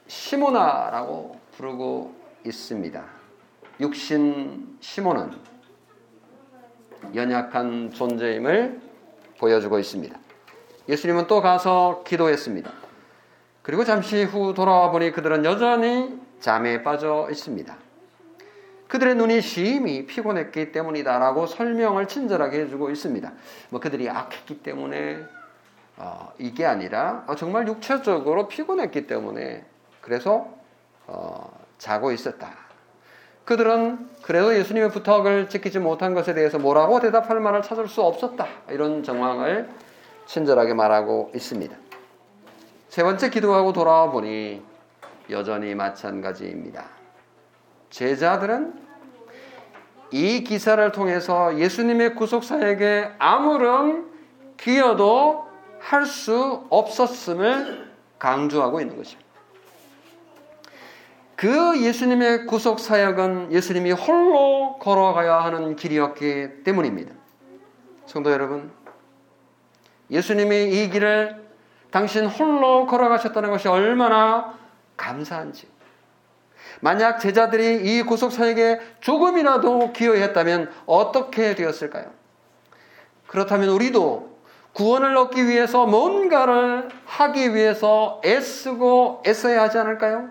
시모나라고 0.06 1.38
부르고 1.56 2.14
있습니다. 2.44 3.04
육신 3.80 4.78
시몬은 4.80 5.32
연약한 7.14 7.90
존재임을 7.92 8.80
보여주고 9.38 9.78
있습니다. 9.78 10.16
예수님은 10.88 11.26
또 11.26 11.40
가서 11.40 12.02
기도했습니다. 12.06 12.70
그리고 13.62 13.84
잠시 13.84 14.22
후 14.24 14.54
돌아와 14.54 14.90
보니 14.90 15.10
그들은 15.12 15.44
여전히 15.44 16.20
잠에 16.40 16.82
빠져 16.82 17.28
있습니다. 17.30 17.83
그들의 18.88 19.14
눈이 19.16 19.40
심히 19.40 20.06
피곤했기 20.06 20.72
때문이다라고 20.72 21.46
설명을 21.46 22.06
친절하게 22.06 22.62
해주고 22.62 22.90
있습니다. 22.90 23.32
뭐 23.70 23.80
그들이 23.80 24.08
악했기 24.08 24.62
때문에 24.62 25.24
어, 25.96 26.32
이게 26.38 26.66
아니라 26.66 27.24
어, 27.26 27.34
정말 27.34 27.66
육체적으로 27.68 28.48
피곤했기 28.48 29.06
때문에 29.06 29.64
그래서 30.00 30.48
어, 31.06 31.50
자고 31.78 32.12
있었다. 32.12 32.64
그들은 33.44 34.08
그래도 34.22 34.56
예수님의 34.56 34.90
부탁을 34.90 35.48
지키지 35.48 35.78
못한 35.78 36.14
것에 36.14 36.34
대해서 36.34 36.58
뭐라고 36.58 37.00
대답할 37.00 37.40
말을 37.40 37.62
찾을 37.62 37.88
수 37.88 38.02
없었다. 38.02 38.46
이런 38.70 39.02
정황을 39.02 39.68
친절하게 40.26 40.72
말하고 40.74 41.30
있습니다. 41.34 41.76
세 42.88 43.02
번째 43.02 43.28
기도하고 43.28 43.72
돌아와 43.72 44.10
보니 44.10 44.62
여전히 45.30 45.74
마찬가지입니다. 45.74 46.84
제자들은 47.94 48.74
이 50.10 50.42
기사를 50.42 50.90
통해서 50.90 51.56
예수님의 51.56 52.16
구속사에게 52.16 53.12
아무런 53.20 54.10
기여도 54.56 55.46
할 55.78 56.06
수 56.06 56.66
없었음을 56.70 57.92
강조하고 58.18 58.80
있는 58.80 58.96
것입니다. 58.96 59.30
그 61.36 61.80
예수님의 61.82 62.46
구속 62.46 62.80
사역은 62.80 63.52
예수님이 63.52 63.92
홀로 63.92 64.78
걸어가야 64.80 65.44
하는 65.44 65.76
길이었기 65.76 66.64
때문입니다. 66.64 67.14
성도 68.06 68.32
여러분, 68.32 68.72
예수님이 70.10 70.64
이 70.64 70.90
길을 70.90 71.44
당신 71.92 72.26
홀로 72.26 72.86
걸어가셨다는 72.86 73.50
것이 73.50 73.68
얼마나 73.68 74.58
감사한지. 74.96 75.73
만약 76.84 77.18
제자들이 77.18 77.80
이 77.82 78.02
구속 78.02 78.30
사역에 78.30 78.78
조금이라도 79.00 79.94
기여했다면 79.94 80.70
어떻게 80.84 81.54
되었을까요? 81.54 82.10
그렇다면 83.26 83.70
우리도 83.70 84.36
구원을 84.74 85.16
얻기 85.16 85.48
위해서 85.48 85.86
뭔가를 85.86 86.90
하기 87.06 87.54
위해서 87.54 88.20
애쓰고 88.22 89.22
애써야 89.26 89.62
하지 89.62 89.78
않을까요? 89.78 90.28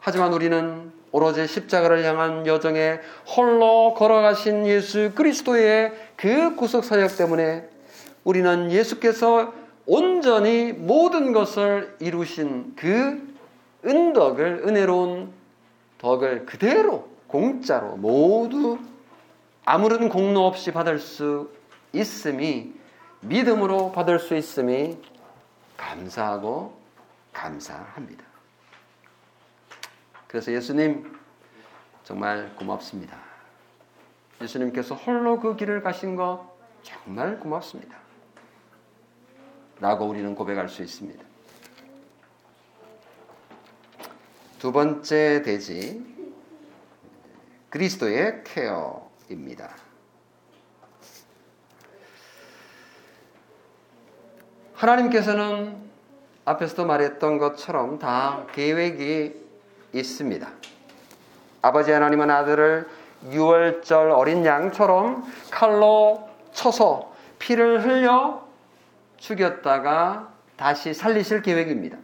하지만 0.00 0.32
우리는 0.32 0.90
오로지 1.12 1.46
십자가를 1.46 2.02
향한 2.02 2.46
여정에 2.46 3.00
홀로 3.36 3.92
걸어가신 3.92 4.66
예수 4.66 5.12
그리스도의 5.14 5.92
그 6.16 6.56
구속 6.56 6.82
사역 6.82 7.14
때문에 7.18 7.68
우리는 8.24 8.72
예수께서 8.72 9.52
온전히 9.84 10.72
모든 10.72 11.34
것을 11.34 11.94
이루신 12.00 12.72
그 12.76 13.33
은덕을 13.84 14.62
은혜로운 14.66 15.32
덕을 15.98 16.46
그대로 16.46 17.08
공짜로 17.26 17.96
모두 17.96 18.78
아무런 19.64 20.08
공로 20.08 20.46
없이 20.46 20.72
받을 20.72 20.98
수 20.98 21.50
있음이 21.92 22.72
믿음으로 23.20 23.92
받을 23.92 24.18
수 24.18 24.36
있음이 24.36 24.98
감사하고 25.76 26.78
감사합니다. 27.32 28.24
그래서 30.28 30.52
예수님 30.52 31.18
정말 32.04 32.54
고맙습니다. 32.56 33.16
예수님께서 34.40 34.94
홀로 34.94 35.40
그 35.40 35.56
길을 35.56 35.82
가신 35.82 36.16
것 36.16 36.54
정말 36.82 37.38
고맙습니다. 37.40 37.96
라고 39.80 40.04
우리는 40.06 40.34
고백할 40.34 40.68
수 40.68 40.82
있습니다. 40.82 41.24
두 44.64 44.72
번째 44.72 45.42
대지 45.42 46.02
그리스도의 47.68 48.44
케어입니다. 48.44 49.68
하나님께서는 54.72 55.76
앞에서도 56.46 56.86
말했던 56.86 57.36
것처럼 57.36 57.98
다 57.98 58.46
계획이 58.54 59.34
있습니다. 59.92 60.48
아버지 61.60 61.90
하나님은 61.90 62.30
아들을 62.30 62.88
6월절 63.32 64.16
어린 64.16 64.46
양처럼 64.46 65.30
칼로 65.50 66.26
쳐서 66.52 67.14
피를 67.38 67.84
흘려 67.84 68.48
죽였다가 69.18 70.32
다시 70.56 70.94
살리실 70.94 71.42
계획입니다. 71.42 71.98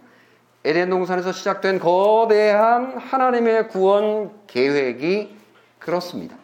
에덴 0.63 0.91
동산에서 0.91 1.33
시작된 1.33 1.79
거대한 1.79 2.99
하나님의 2.99 3.69
구원 3.69 4.31
계획이 4.47 5.35
그렇습니다. 5.79 6.37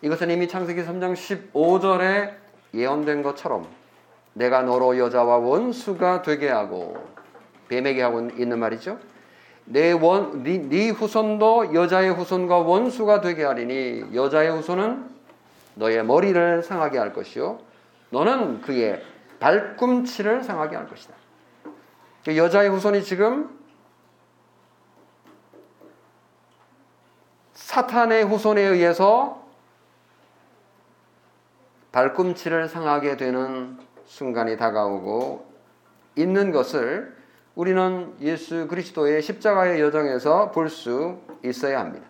이것은 0.00 0.30
이미 0.30 0.48
창세기 0.48 0.82
3장 0.82 1.14
15절에 1.52 2.32
예언된 2.72 3.22
것처럼 3.22 3.66
내가 4.32 4.62
너로 4.62 4.96
여자와 4.96 5.36
원수가 5.38 6.22
되게 6.22 6.48
하고 6.48 6.96
뱀에게 7.68 8.00
하고 8.00 8.30
있는 8.38 8.58
말이죠. 8.58 8.98
내 9.66 9.92
원, 9.92 10.42
네, 10.42 10.56
네 10.58 10.88
후손도 10.88 11.74
여자의 11.74 12.14
후손과 12.14 12.58
원수가 12.60 13.20
되게 13.20 13.44
하리니 13.44 14.14
여자의 14.14 14.50
후손은 14.52 15.04
너의 15.74 16.02
머리를 16.04 16.62
상하게 16.62 16.96
할 16.98 17.12
것이요. 17.12 17.58
너는 18.08 18.62
그의 18.62 19.02
발꿈치를 19.38 20.42
상하게 20.42 20.76
할 20.76 20.88
것이다. 20.88 21.19
그 22.24 22.36
여자의 22.36 22.68
후손이 22.68 23.02
지금 23.02 23.58
사탄의 27.54 28.24
후손에 28.24 28.60
의해서 28.60 29.46
발꿈치를 31.92 32.68
상하게 32.68 33.16
되는 33.16 33.78
순간이 34.06 34.56
다가오고 34.56 35.50
있는 36.16 36.50
것을 36.50 37.16
우리는 37.54 38.14
예수 38.20 38.66
그리스도의 38.68 39.22
십자가의 39.22 39.80
여정에서 39.80 40.50
볼 40.52 40.68
수 40.68 41.18
있어야 41.44 41.80
합니다. 41.80 42.06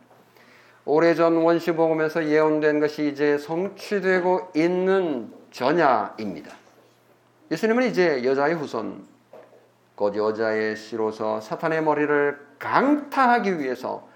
오래전 0.85 1.37
원시복음에서 1.37 2.27
예언된 2.27 2.81
것이 2.81 3.09
이제 3.09 3.39
성취되고 3.39 4.53
있는 4.57 5.33
전야입니다. 5.51 6.53
예수님은 7.51 7.89
이제 7.89 8.25
여자의 8.25 8.55
후손, 8.55 9.07
곧 10.01 10.17
여자의 10.17 10.77
씨로서 10.77 11.43
사탄의 11.43 11.83
머리를 11.83 12.39
강타하기 12.59 13.59
위해서 13.59 14.09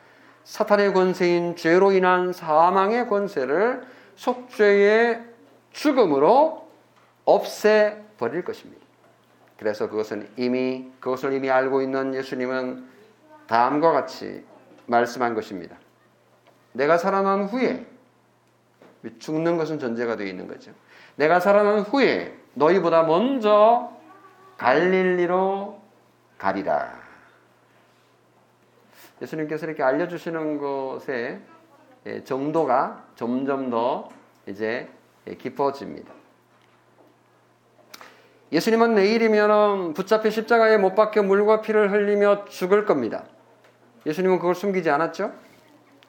사탄의 0.44 0.94
권세인 0.94 1.56
죄로 1.56 1.92
인한 1.92 2.32
사망의 2.32 3.06
권세를 3.06 3.82
속죄의 4.16 5.22
죽음으로 5.72 6.66
없애 7.26 8.02
버릴 8.16 8.44
것입니다. 8.44 8.80
그래서 9.58 9.90
그것은 9.90 10.26
이미 10.38 10.90
그것을 11.00 11.34
이미 11.34 11.50
알고 11.50 11.82
있는 11.82 12.14
예수님은 12.14 12.88
다음과 13.46 13.92
같이 13.92 14.42
말씀한 14.86 15.34
것입니다. 15.34 15.76
내가 16.72 16.96
살아난 16.96 17.44
후에 17.44 17.84
죽는 19.18 19.58
것은 19.58 19.78
전제가 19.78 20.16
되어 20.16 20.28
있는 20.28 20.48
거죠. 20.48 20.72
내가 21.16 21.40
살아난 21.40 21.80
후에 21.80 22.38
너희보다 22.54 23.02
먼저 23.02 23.92
갈릴리로 24.56 25.80
가리라. 26.38 27.02
예수님께서 29.22 29.66
이렇게 29.66 29.82
알려주시는 29.82 30.58
것의 30.58 31.40
정도가 32.24 33.04
점점 33.14 33.70
더 33.70 34.08
이제 34.46 34.88
깊어집니다. 35.38 36.12
예수님은 38.52 38.94
내일이면 38.94 39.94
붙잡혀 39.94 40.30
십자가에 40.30 40.76
못 40.76 40.94
박혀 40.94 41.22
물과 41.22 41.60
피를 41.62 41.90
흘리며 41.90 42.44
죽을 42.44 42.84
겁니다. 42.84 43.24
예수님은 44.06 44.38
그걸 44.38 44.54
숨기지 44.54 44.90
않았죠? 44.90 45.32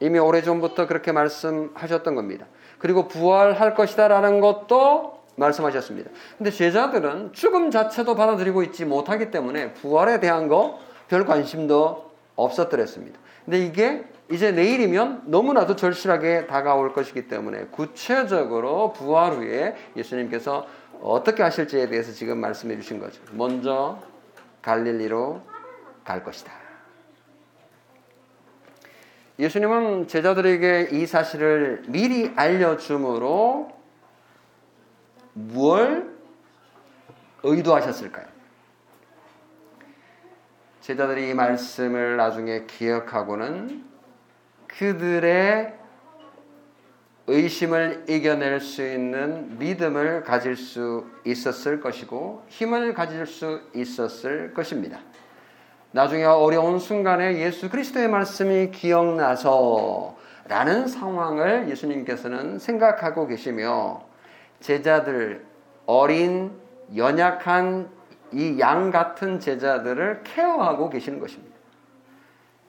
이미 0.01 0.19
오래전부터 0.19 0.87
그렇게 0.87 1.11
말씀하셨던 1.11 2.13
겁니다. 2.15 2.45
그리고 2.77 3.07
부활할 3.07 3.73
것이다라는 3.73 4.41
것도 4.41 5.14
말씀하셨습니다. 5.35 6.11
근데 6.37 6.51
제자들은 6.51 7.33
죽음 7.33 7.71
자체도 7.71 8.15
받아들이고 8.15 8.63
있지 8.63 8.85
못하기 8.85 9.31
때문에 9.31 9.73
부활에 9.73 10.19
대한 10.19 10.47
거 10.47 10.79
별 11.07 11.25
관심도 11.25 12.11
없었더랬습니다. 12.35 13.19
근데 13.45 13.59
이게 13.59 14.03
이제 14.31 14.51
내일이면 14.51 15.23
너무나도 15.25 15.75
절실하게 15.75 16.47
다가올 16.47 16.93
것이기 16.93 17.27
때문에 17.27 17.67
구체적으로 17.67 18.91
부활 18.93 19.33
후에 19.33 19.75
예수님께서 19.95 20.65
어떻게 21.01 21.43
하실지에 21.43 21.89
대해서 21.89 22.11
지금 22.11 22.39
말씀해 22.39 22.75
주신 22.77 22.99
거죠. 22.99 23.21
먼저 23.31 23.99
갈릴리로 24.63 25.41
갈 26.03 26.23
것이다. 26.23 26.51
예수님은 29.37 30.07
제자들에게 30.07 30.89
이 30.91 31.05
사실을 31.05 31.83
미리 31.87 32.31
알려줌으로 32.35 33.74
무엇 35.35 36.05
의도하셨을까요? 37.43 38.25
제자들이 40.79 41.29
이 41.29 41.33
말씀을 41.33 42.15
나중에 42.15 42.65
기억하고는 42.65 43.83
그들의 44.67 45.73
의심을 47.27 48.05
이겨낼 48.07 48.59
수 48.59 48.81
있는 48.81 49.57
믿음을 49.57 50.23
가질 50.23 50.55
수 50.55 51.05
있었을 51.25 51.81
것이고 51.81 52.43
힘을 52.47 52.93
가질 52.93 53.25
수 53.25 53.61
있었을 53.73 54.53
것입니다. 54.53 54.99
나중에 55.91 56.23
어려운 56.23 56.79
순간에 56.79 57.39
예수 57.39 57.69
그리스도의 57.69 58.07
말씀이 58.07 58.71
기억나서 58.71 60.15
라는 60.47 60.87
상황을 60.87 61.69
예수님께서는 61.69 62.59
생각하고 62.59 63.27
계시며 63.27 64.14
제자들 64.59 65.45
어린 65.85 66.51
연약한 66.95 67.89
이 68.31 68.59
양 68.59 68.91
같은 68.91 69.39
제자들을 69.39 70.21
케어하고 70.23 70.89
계시는 70.89 71.19
것입니다. 71.19 71.55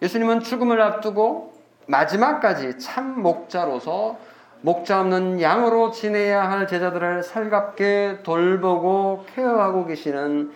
예수님은 0.02 0.40
죽음을 0.40 0.80
앞두고 0.80 1.54
마지막까지 1.86 2.78
참 2.78 3.20
목자로서 3.20 4.18
목자 4.60 5.00
없는 5.00 5.40
양으로 5.40 5.90
지내야 5.90 6.50
할 6.50 6.66
제자들을 6.66 7.22
살갑게 7.22 8.20
돌보고 8.22 9.26
케어하고 9.34 9.86
계시는 9.86 10.52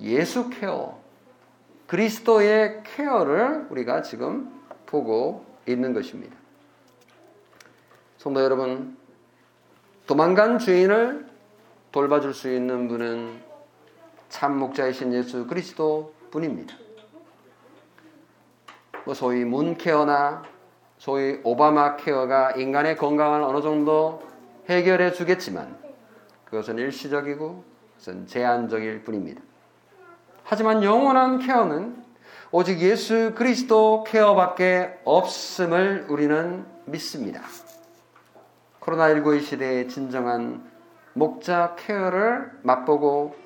예수 0.00 0.48
케어, 0.50 0.98
그리스도의 1.86 2.82
케어를 2.84 3.66
우리가 3.70 4.02
지금 4.02 4.50
보고 4.86 5.44
있는 5.66 5.92
것입니다. 5.92 6.34
성도 8.18 8.42
여러분, 8.42 8.96
도망간 10.06 10.58
주인을 10.58 11.26
돌봐줄 11.92 12.34
수 12.34 12.52
있는 12.52 12.88
분은 12.88 13.40
참 14.28 14.58
목자이신 14.58 15.12
예수 15.12 15.46
그리스도 15.46 16.14
뿐입니다. 16.30 16.74
뭐 19.04 19.14
소위 19.14 19.44
문 19.44 19.76
케어나 19.76 20.42
소위 20.98 21.40
오바마 21.42 21.96
케어가 21.96 22.52
인간의 22.52 22.96
건강을 22.96 23.42
어느 23.42 23.60
정도 23.60 24.22
해결해 24.68 25.12
주겠지만 25.12 25.76
그것은 26.44 26.78
일시적이고 26.78 27.64
그것은 27.96 28.26
제한적일 28.26 29.04
뿐입니다. 29.04 29.40
하지만 30.44 30.82
영원한 30.82 31.38
케어는 31.38 32.02
오직 32.50 32.80
예수 32.80 33.32
그리스도 33.34 34.04
케어밖에 34.06 35.00
없음을 35.04 36.06
우리는 36.08 36.66
믿습니다. 36.84 37.42
코로나19의 38.82 39.40
시대에 39.42 39.86
진정한 39.86 40.68
목자 41.14 41.76
케어를 41.78 42.50
맛보고 42.62 43.36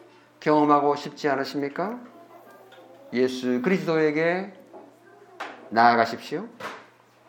경험하고 0.40 0.96
싶지 0.96 1.28
않으십니까? 1.28 1.98
예수 3.12 3.60
그리스도에게 3.62 4.52
나아가십시오. 5.68 6.46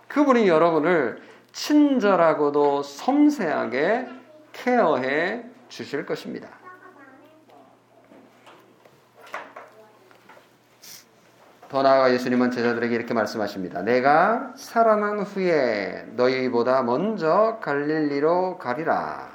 그분이 0.08 0.48
여러분을 0.48 1.22
친절하고도 1.52 2.84
섬세하게 2.84 4.08
케어해 4.54 5.46
주실 5.68 6.06
것입니다. 6.06 6.57
더 11.70 11.82
나아가 11.82 12.14
예수님은 12.14 12.52
제자들에게 12.52 12.96
이렇게 12.96 13.14
말씀하십니다. 13.14 13.82
내가 13.82 14.54
살아난 14.56 15.20
후에 15.20 16.06
너희보다 16.16 16.82
먼저 16.84 17.60
갈릴리로 17.62 18.58
가리라. 18.58 19.28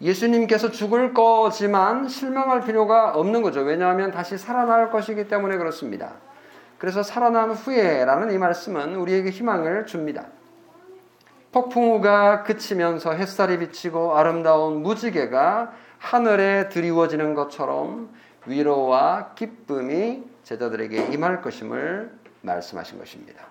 예수님께서 0.00 0.70
죽을 0.70 1.12
거지만 1.12 2.06
실망할 2.06 2.60
필요가 2.60 3.14
없는 3.14 3.42
거죠. 3.42 3.62
왜냐하면 3.62 4.12
다시 4.12 4.38
살아날 4.38 4.90
것이기 4.90 5.26
때문에 5.26 5.56
그렇습니다. 5.56 6.12
그래서 6.78 7.02
살아난 7.02 7.50
후에라는 7.50 8.30
이 8.32 8.38
말씀은 8.38 8.94
우리에게 8.94 9.30
희망을 9.30 9.86
줍니다. 9.86 10.26
폭풍우가 11.50 12.44
그치면서 12.44 13.12
햇살이 13.12 13.58
비치고 13.58 14.16
아름다운 14.16 14.82
무지개가 14.82 15.72
하늘에 15.98 16.68
드리워지는 16.68 17.34
것처럼 17.34 18.10
위로와 18.46 19.34
기쁨이 19.34 20.24
제자들에게 20.42 21.12
임할 21.12 21.42
것임을 21.42 22.12
말씀하신 22.42 22.98
것입니다. 22.98 23.46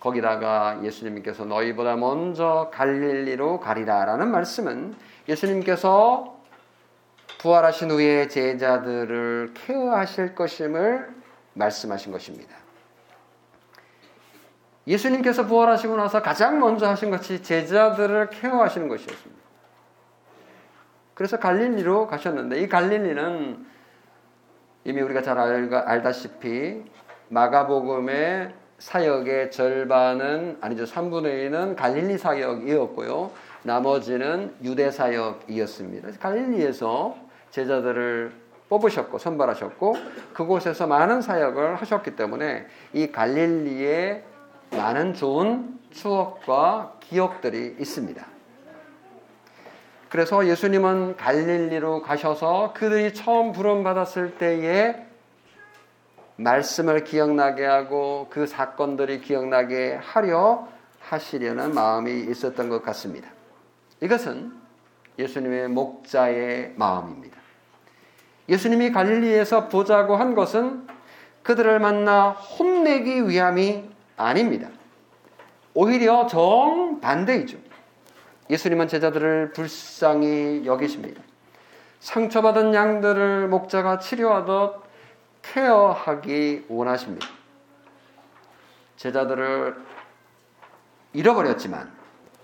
거기다가 0.00 0.80
예수님께서 0.84 1.44
너희보다 1.44 1.96
먼저 1.96 2.70
갈릴리로 2.72 3.60
가리라라는 3.60 4.30
말씀은 4.30 4.94
예수님께서 5.28 6.36
부활하신 7.38 7.90
후에 7.90 8.28
제자들을 8.28 9.52
케어하실 9.54 10.34
것임을 10.34 11.14
말씀하신 11.54 12.12
것입니다. 12.12 12.54
예수님께서 14.86 15.46
부활하시고 15.46 15.96
나서 15.96 16.22
가장 16.22 16.60
먼저 16.60 16.88
하신 16.88 17.10
것이 17.10 17.42
제자들을 17.42 18.30
케어하시는 18.30 18.88
것이었습니다. 18.88 19.42
그래서 21.14 21.38
갈릴리로 21.38 22.06
가셨는데 22.06 22.60
이 22.60 22.68
갈릴리는 22.68 23.66
이미 24.86 25.02
우리가 25.02 25.20
잘 25.20 25.36
알 25.36 26.02
다시피 26.02 26.80
마가복음의 27.28 28.54
사역의 28.78 29.50
절반은 29.50 30.58
아니죠. 30.60 30.84
3분의 30.84 31.50
2는 31.50 31.74
갈릴리 31.74 32.16
사역이었고요. 32.16 33.32
나머지는 33.64 34.54
유대 34.62 34.92
사역이었습니다. 34.92 36.10
갈릴리에서 36.20 37.16
제자들을 37.50 38.30
뽑으셨고 38.68 39.18
선발하셨고 39.18 39.96
그곳에서 40.34 40.86
많은 40.86 41.20
사역을 41.20 41.74
하셨기 41.76 42.14
때문에 42.14 42.66
이 42.92 43.10
갈릴리에 43.10 44.22
많은 44.70 45.14
좋은 45.14 45.80
추억과 45.90 46.94
기억들이 47.00 47.74
있습니다. 47.80 48.35
그래서 50.08 50.46
예수님은 50.46 51.16
갈릴리로 51.16 52.02
가셔서 52.02 52.72
그들이 52.74 53.12
처음 53.12 53.52
부름 53.52 53.82
받았을 53.82 54.36
때에 54.36 55.04
말씀을 56.36 57.04
기억나게 57.04 57.64
하고 57.64 58.28
그 58.30 58.46
사건들이 58.46 59.20
기억나게 59.20 59.98
하려 60.00 60.68
하시려는 61.00 61.74
마음이 61.74 62.30
있었던 62.30 62.68
것 62.68 62.82
같습니다. 62.82 63.28
이것은 64.00 64.52
예수님의 65.18 65.68
목자의 65.68 66.74
마음입니다. 66.76 67.36
예수님이 68.48 68.92
갈릴리에서 68.92 69.68
보자고 69.68 70.16
한 70.16 70.34
것은 70.34 70.86
그들을 71.42 71.78
만나 71.80 72.30
혼내기 72.30 73.28
위함이 73.28 73.88
아닙니다. 74.16 74.68
오히려 75.74 76.26
정반대이죠. 76.26 77.58
예수님은 78.48 78.88
제자들을 78.88 79.52
불쌍히 79.52 80.62
여기십니다. 80.64 81.22
상처받은 82.00 82.74
양들을 82.74 83.48
목자가 83.48 83.98
치료하듯 83.98 84.82
케어하기 85.42 86.66
원하십니다. 86.68 87.26
제자들을 88.96 89.76
잃어버렸지만 91.12 91.92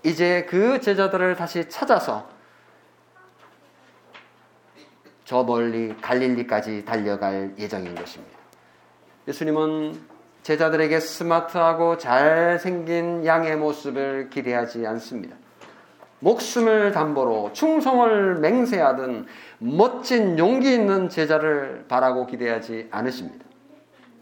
이제 0.03 0.45
그 0.49 0.79
제자들을 0.81 1.35
다시 1.35 1.69
찾아서 1.69 2.29
저 5.25 5.43
멀리 5.43 5.95
갈릴리까지 6.01 6.83
달려갈 6.85 7.53
예정인 7.57 7.95
것입니다. 7.95 8.37
예수님은 9.27 10.13
제자들에게 10.43 10.99
스마트하고 10.99 11.97
잘생긴 11.97 13.25
양의 13.25 13.55
모습을 13.55 14.29
기대하지 14.29 14.85
않습니다. 14.85 15.37
목숨을 16.23 16.93
담보로 16.93 17.51
충성을 17.51 18.35
맹세하던 18.35 19.27
멋진 19.59 20.39
용기 20.39 20.73
있는 20.73 21.09
제자를 21.09 21.85
바라고 21.89 22.25
기대하지 22.25 22.87
않으십니다. 22.91 23.45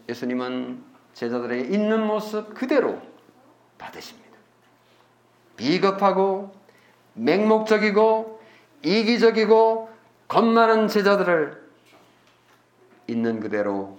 예수님은 0.08 0.82
제자들의 1.14 1.72
있는 1.72 2.04
모습 2.04 2.54
그대로 2.54 3.00
받으십니다. 3.78 4.30
비겁하고 5.56 6.52
맹목적이고 7.14 8.40
이기적이고 8.82 9.88
겁 10.26 10.44
많은 10.44 10.88
제자들을 10.88 11.62
있는 13.06 13.38
그대로 13.38 13.98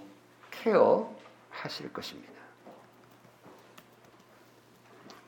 케어하실 0.50 1.92
것입니다. 1.92 2.33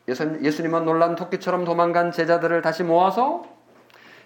예수님은 0.09 0.85
놀란 0.85 1.17
토끼처럼 1.17 1.65
도망간 1.65 2.13
제자들을 2.13 2.63
다시 2.63 2.83
모아서 2.83 3.45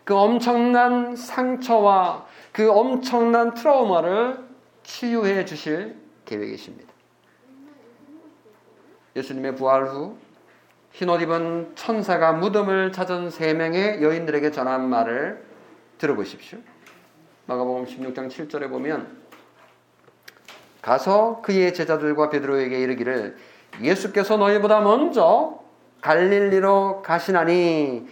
그 0.04 0.14
엄청난 0.16 1.16
상처와 1.16 2.26
그 2.52 2.70
엄청난 2.70 3.54
트라우마를 3.54 4.38
치유해 4.82 5.44
주실 5.44 5.96
계획이십니다. 6.24 6.90
예수님의 9.16 9.56
부활 9.56 9.86
후 9.86 10.16
흰옷 10.92 11.22
입은 11.22 11.72
천사가 11.76 12.32
무덤을 12.32 12.92
찾은 12.92 13.30
세 13.30 13.54
명의 13.54 14.02
여인들에게 14.02 14.50
전한 14.50 14.88
말을 14.88 15.44
들어보십시오. 15.98 16.58
마가복음 17.46 17.86
16장 17.86 18.28
7절에 18.28 18.68
보면 18.68 19.20
가서 20.82 21.40
그의 21.42 21.74
제자들과 21.74 22.30
베드로에게 22.30 22.80
이르기를 22.80 23.36
예수께서 23.82 24.36
너희보다 24.36 24.80
먼저 24.80 25.59
갈릴리로 26.00 27.02
가시나니 27.02 28.08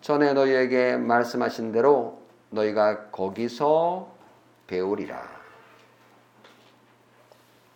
전에 0.00 0.32
너희에게 0.34 0.96
말씀하신 0.96 1.72
대로 1.72 2.20
너희가 2.50 3.06
거기서 3.06 4.12
배우리라. 4.66 5.22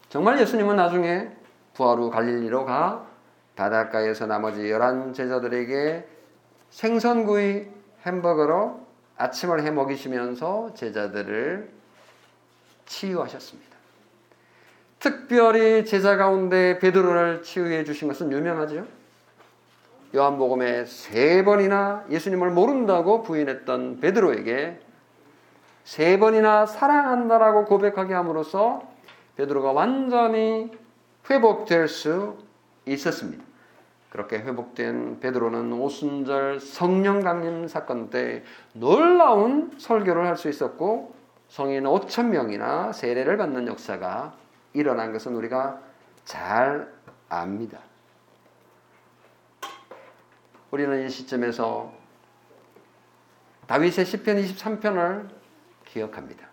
정말 0.09 0.41
예수님은 0.41 0.77
나중에 0.77 1.31
부활 1.75 1.99
후 1.99 2.11
갈릴리로 2.11 2.65
가 2.65 3.07
바닷가에서 3.57 4.27
나머지 4.27 4.71
열한 4.71 5.13
제자들에게 5.13 6.07
생선구이 6.71 7.67
햄버거로 8.07 8.87
아침을 9.17 9.63
해 9.63 9.71
먹이시면서 9.71 10.75
제자들을 10.75 11.71
치유하셨습니다. 12.87 13.77
특별히 15.01 15.85
제자 15.85 16.17
가운데 16.17 16.79
베드로를 16.79 17.43
치유해 17.43 17.85
주신 17.85 18.09
것은 18.09 18.33
유명하죠. 18.33 18.98
요한복음에 20.15 20.87
세 20.87 21.45
번이나 21.45 22.05
예수님을 22.11 22.51
모른다고 22.51 23.23
부인했던 23.23 24.01
베드로에게 24.01 24.81
세 25.85 26.19
번이나 26.19 26.67
사랑한다라고 26.67 27.65
고백하게 27.67 28.15
함으로써 28.15 28.83
베드로가 29.37 29.73
완전히 29.73 30.71
회복될 31.29 31.89
수 31.89 32.39
있었습니다. 32.87 33.45
그렇게 34.11 34.39
회복된 34.39 35.21
베드로는 35.21 35.73
오순절 35.75 36.61
성령 36.61 37.21
강림 37.21 37.69
사건 37.69 38.09
때 38.09 38.43
놀라운 38.73 39.71
설교를 39.79 40.27
할 40.27 40.37
수 40.37 40.49
있었고 40.49 41.15
성인 41.49 41.85
5천 41.85 42.27
명이나 42.27 42.93
세례를 42.93 43.37
받는 43.37 43.67
역사가 43.67 44.35
일어난 44.75 45.13
것은 45.13 45.35
우리가 45.35 45.81
잘 46.25 46.93
압니다. 47.29 47.79
우리는 50.71 51.07
이 51.07 51.09
시점에서 51.09 51.93
다윗의 53.67 54.05
시편 54.05 54.37
23편을 54.37 55.29
기억합니다. 55.87 56.47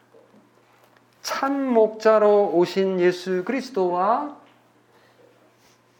참 1.21 1.67
목자로 1.67 2.51
오신 2.53 2.99
예수 2.99 3.43
그리스도와 3.43 4.37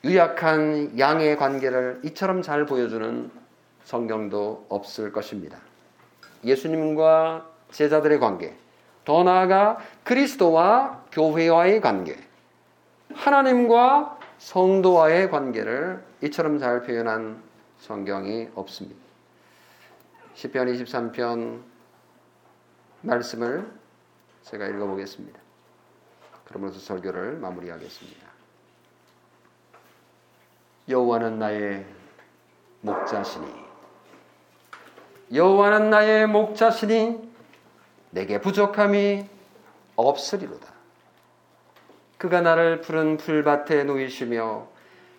유약한 0.03 0.97
양의 0.97 1.35
관계를 1.35 2.01
이처럼 2.05 2.41
잘 2.41 2.65
보여주는 2.65 3.31
성경도 3.83 4.65
없을 4.69 5.11
것입니다. 5.11 5.57
예수님과 6.43 7.49
제자들의 7.71 8.19
관계, 8.19 8.55
더 9.03 9.23
나아가 9.23 9.77
그리스도와 10.03 11.03
교회와의 11.11 11.81
관계, 11.81 12.17
하나님과 13.13 14.19
성도와의 14.37 15.31
관계를 15.31 16.03
이처럼 16.21 16.59
잘 16.59 16.83
표현한 16.83 17.41
성경이 17.79 18.49
없습니다. 18.55 18.99
10편 20.35 20.83
23편 20.83 21.61
말씀을 23.01 23.71
제가 24.43 24.67
읽어보겠습니다. 24.67 25.39
그러면서 26.45 26.79
설교를 26.79 27.37
마무리하겠습니다. 27.37 28.27
여호와는 30.87 31.39
나의 31.39 31.85
목자시니 32.81 33.65
여호와는 35.33 35.89
나의 35.89 36.27
목자시니 36.27 37.33
내게 38.11 38.39
부족함이 38.39 39.27
없으리로다. 39.95 40.73
그가 42.17 42.41
나를 42.41 42.81
푸른 42.81 43.17
풀밭에 43.17 43.83
놓이시며 43.83 44.67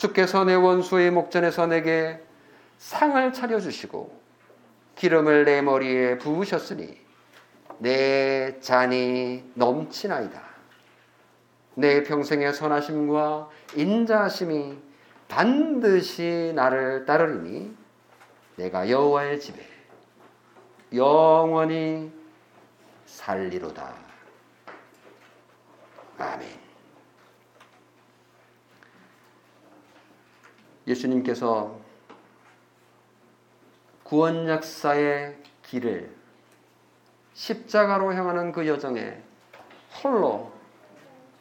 주께서 0.00 0.44
내 0.44 0.54
원수의 0.54 1.10
목전에서 1.10 1.66
내게 1.66 2.18
상을 2.78 3.32
차려주시고 3.34 4.18
기름을 4.96 5.44
내 5.44 5.60
머리에 5.60 6.16
부으셨으니 6.16 6.98
내 7.80 8.58
잔이 8.60 9.44
넘치나이다. 9.52 10.40
내 11.74 12.02
평생의 12.02 12.54
선하심과 12.54 13.50
인자하심이 13.76 14.78
반드시 15.28 16.52
나를 16.54 17.04
따르리니 17.04 17.76
내가 18.56 18.88
여호와의 18.88 19.38
집에 19.38 19.62
영원히 20.94 22.10
살리로다. 23.04 23.94
아멘. 26.16 26.69
예수님께서 30.90 31.78
구원 34.02 34.48
역사의 34.48 35.36
길을 35.62 36.10
십자가로 37.34 38.12
향하는 38.12 38.52
그 38.52 38.66
여정에 38.66 39.22
홀로 40.02 40.52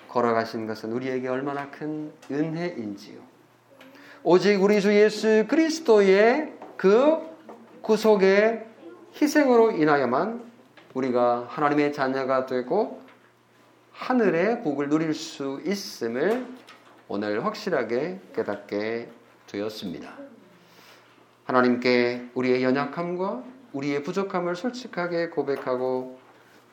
걸어가신 0.08 0.68
것은 0.68 0.92
우리에게 0.92 1.28
얼마나 1.28 1.70
큰 1.70 2.12
은혜인지요. 2.32 3.20
오직 4.24 4.62
우리 4.62 4.82
주 4.82 4.94
예수 4.94 5.46
그리스도의 5.48 6.54
그 6.78 7.18
구속의 7.82 8.66
희생으로 9.20 9.72
인하여만 9.72 10.44
우리가 10.94 11.46
하나님의 11.50 11.94
자녀가 11.94 12.46
되고 12.46 13.02
하늘의 13.94 14.64
복을 14.64 14.90
누릴 14.90 15.14
수 15.14 15.62
있음을 15.66 16.46
오늘 17.08 17.46
확실하게 17.46 18.20
깨닫게 18.36 19.10
되었습니다. 19.50 20.18
하나님께 21.46 22.30
우리의 22.36 22.64
연약함과 22.64 23.44
우리의 23.74 24.04
부족함을 24.04 24.56
솔직하게 24.56 25.30
고백하고 25.30 26.20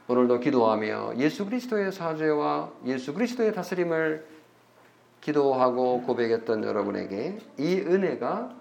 오늘도 0.09 0.41
기도하며 0.41 1.15
예수 1.17 1.45
그리스도의 1.45 1.91
사죄와 1.91 2.73
예수 2.85 3.13
그리스도의 3.13 3.53
다스림을 3.55 4.27
기도하고 5.21 6.03
고백했던 6.03 6.63
여러분에게 6.63 7.39
이 7.59 7.77
은혜가 7.81 8.55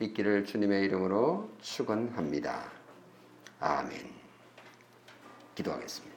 있기를 0.00 0.44
주님의 0.44 0.84
이름으로 0.84 1.48
축원합니다. 1.62 2.70
아멘. 3.60 4.10
기도하겠습니다. 5.54 6.16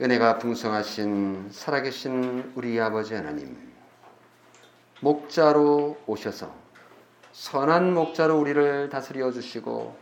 은혜가 0.00 0.38
풍성하신 0.38 1.48
살아계신 1.50 2.52
우리 2.54 2.78
아버지 2.78 3.14
하나님, 3.14 3.67
목자로 5.00 5.96
오셔서 6.06 6.52
선한 7.32 7.94
목자로 7.94 8.38
우리를 8.38 8.88
다스려 8.88 9.30
주시고 9.30 9.96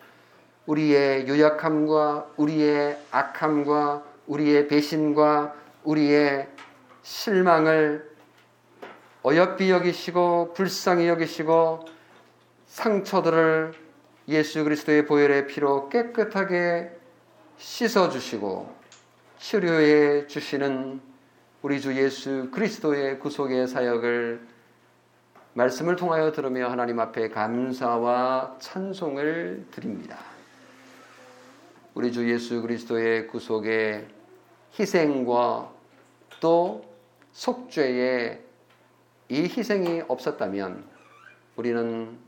우리의 0.67 1.29
유약함과 1.29 2.33
우리의 2.37 2.99
악함과 3.11 4.05
우리의 4.27 4.69
배신과 4.69 5.55
우리의 5.85 6.49
실망을 7.03 8.11
어여삐 9.23 9.71
여기시고 9.71 10.55
불쌍히 10.55 11.09
여기시고 11.09 11.85
상처들을 12.67 13.75
예수 14.29 14.65
그리스도의 14.65 15.07
보혈의 15.07 15.47
피로 15.47 15.89
깨끗하게 15.89 16.91
씻어 17.59 18.09
주시고 18.11 18.75
치료해 19.39 20.27
주시는 20.27 21.01
우리 21.63 21.81
주 21.81 21.95
예수 21.97 22.51
그리스도의 22.51 23.19
구속의 23.19 23.69
사역을 23.69 24.56
말씀을 25.57 25.97
통하여 25.97 26.33
들으며 26.33 26.69
하나님 26.69 27.01
앞에 27.01 27.31
감사와 27.31 28.57
찬송을 28.59 29.69
드립니다. 29.71 30.19
우리 31.95 32.13
주 32.13 32.31
예수 32.31 32.61
그리스도의 32.61 33.27
구속의 33.29 34.07
희생과 34.79 35.73
또 36.41 36.85
속죄의 37.33 38.45
이 39.31 39.43
희생이 39.45 40.03
없었다면 40.07 40.85
우리는 41.57 42.19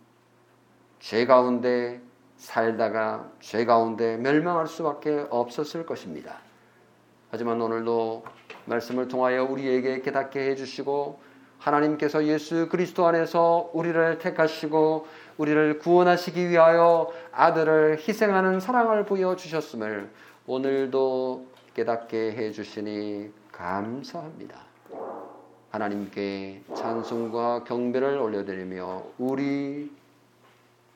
죄 0.99 1.27
가운데 1.27 2.01
살다가 2.39 3.31
죄 3.41 3.67
가운데 3.67 4.17
멸망할 4.17 4.67
수밖에 4.67 5.27
없었을 5.29 5.85
것입니다. 5.85 6.39
하지만 7.31 7.61
오늘도 7.61 8.25
말씀을 8.65 9.07
통하여 9.07 9.45
우리에게 9.45 10.01
깨닫게 10.01 10.49
해주시고 10.49 11.28
하나님께서 11.59 12.25
예수 12.25 12.69
그리스도 12.69 13.07
안에서 13.07 13.71
우리를 13.73 14.19
택하시고 14.19 15.07
우리를 15.39 15.79
구원하시기 15.79 16.49
위하여 16.49 17.13
아들을 17.33 17.99
희생하는 17.99 18.61
사랑을 18.61 19.05
보여 19.05 19.37
주셨음을 19.37 20.09
오늘도 20.47 21.47
깨닫게 21.75 22.33
해 22.33 22.51
주시니 22.51 23.31
감사합니다. 23.53 24.69
하나님께 25.71 26.63
찬송과 26.75 27.65
경배를 27.65 28.19
올려드리며 28.19 29.03
우리 29.19 29.91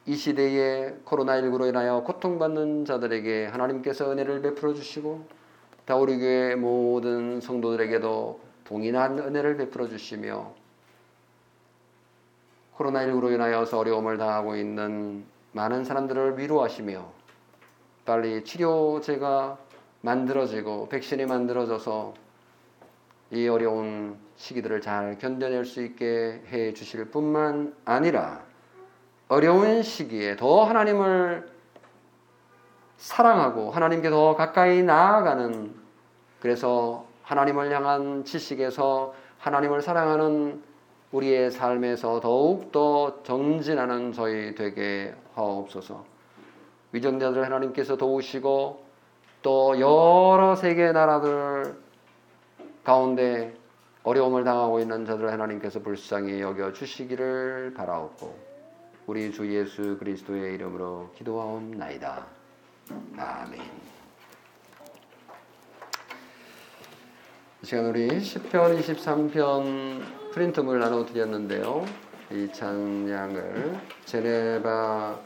이 0.05 0.17
시대에 0.17 0.95
코로나19로 1.05 1.69
인하여 1.69 2.03
고통받는 2.03 2.85
자들에게 2.85 3.47
하나님께서 3.47 4.11
은혜를 4.11 4.43
베풀어 4.43 4.75
주시고 4.75 5.27
다우리 5.85 6.19
교회 6.19 6.57
모든 6.57 7.41
성도들에게도 7.41 8.52
동일한 8.73 9.19
은혜를 9.19 9.59
베풀어 9.59 9.87
주시며 9.87 10.51
코로나19로 12.79 13.31
인하여서 13.31 13.79
어려움을 13.79 14.17
당하고 14.17 14.57
있는 14.57 15.27
많은 15.53 15.85
사람들을 15.85 16.39
위로하시며 16.39 17.07
빨리 18.07 18.43
치료제가 18.43 19.59
만들어지고 20.01 20.89
백신이 20.89 21.27
만들어져서 21.27 22.15
이 23.33 23.47
어려운 23.47 24.17
시기들을 24.37 24.81
잘 24.81 25.19
견뎌낼 25.19 25.67
수 25.67 25.83
있게 25.83 26.43
해 26.51 26.73
주실 26.73 27.11
뿐만 27.11 27.77
아니라 27.85 28.43
어려운 29.29 29.83
시기에 29.83 30.37
더 30.37 30.65
하나님을 30.65 31.47
사랑하고 32.97 33.71
하나님께 33.71 34.09
더 34.09 34.35
가까이 34.35 34.83
나아가는 34.83 35.75
그래서 36.41 37.12
하나님을 37.33 37.73
향한 37.73 38.25
지식에서 38.25 39.15
하나님을 39.39 39.81
사랑하는 39.81 40.63
우리의 41.13 41.51
삶에서 41.51 42.21
더욱더 42.21 43.23
정진하는 43.23 44.13
저희 44.13 44.55
되게 44.55 45.15
하옵소서. 45.35 46.05
위정자들 46.93 47.43
하나님께서 47.43 47.97
도우시고 47.97 48.85
또 49.41 49.81
여러 49.81 50.55
세계 50.55 50.93
나라들 50.93 51.75
가운데 52.85 53.57
어려움을 54.03 54.45
당하고 54.45 54.81
있는 54.81 55.07
자들 55.07 55.33
하나님께서 55.33 55.81
불쌍히 55.81 56.41
여겨 56.41 56.75
주시기를 56.75 57.73
바라옵고 57.75 58.37
우리 59.07 59.33
주 59.33 59.51
예수 59.55 59.97
그리스도의 59.99 60.55
이름으로 60.55 61.11
기도하옵나이다. 61.17 62.27
아멘. 63.17 63.92
시간 67.65 67.87
우리 67.87 68.09
10편, 68.09 68.77
23편 68.81 70.33
프린트물 70.33 70.81
나눠드렸는데요. 70.81 71.87
이 72.33 72.49
찬양을 72.53 73.79
제네바에서 74.05 75.23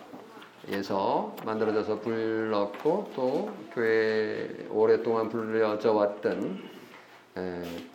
만들어져서 1.47 2.01
불렀고 2.01 3.11
또 3.17 3.51
교회 3.73 4.67
오랫동안 4.69 5.31
불려져 5.31 5.95
왔던 5.95 6.63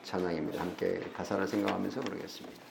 찬양입니다. 0.01 0.59
함께 0.59 1.01
가사를 1.15 1.47
생각하면서 1.47 2.01
부르겠습니다. 2.01 2.70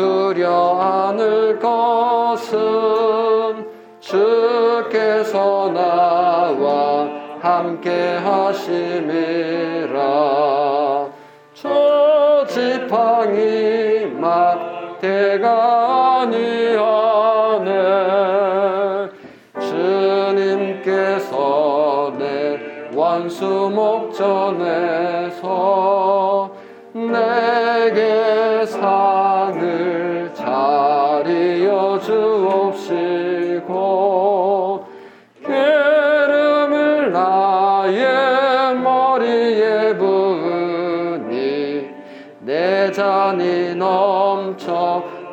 두려 0.00 0.80
않을 0.80 1.58
것은 1.58 2.56
주께서 4.00 5.70
나와 5.74 7.06
함께 7.42 8.16
하심이라. 8.16 9.98
저 11.52 12.46
지팡이 12.48 14.06
막대가 14.18 15.48
아니하네 16.22 17.68
주님께서 19.60 21.34
내 22.18 22.58
원수 22.94 23.44
목전에 23.74 24.99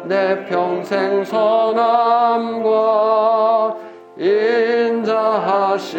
내 0.07 0.45
평생 0.45 1.23
선함과 1.25 2.67
인자하심이 4.17 5.97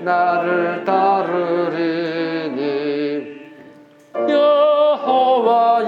나를 0.00 0.84
따르리니. 0.84 2.58
여호와의 4.28 5.84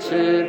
집 0.00 0.43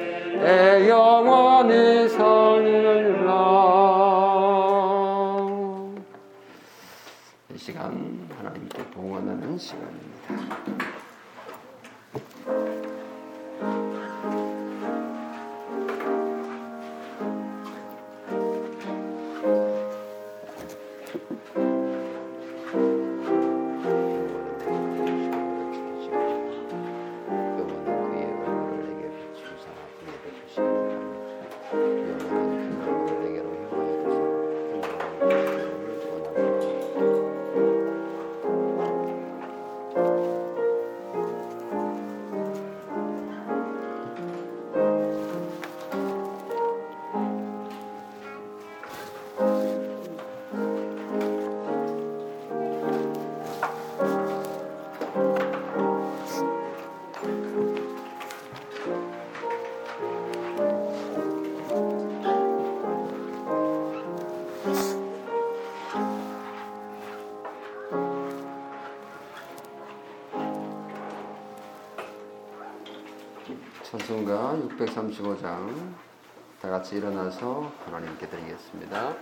찬송가 73.92 74.58
635장 74.78 75.94
다 76.60 76.70
같이 76.70 76.96
일어나서 76.96 77.72
하나님께 77.86 78.28
드리겠습니다. 78.28 79.16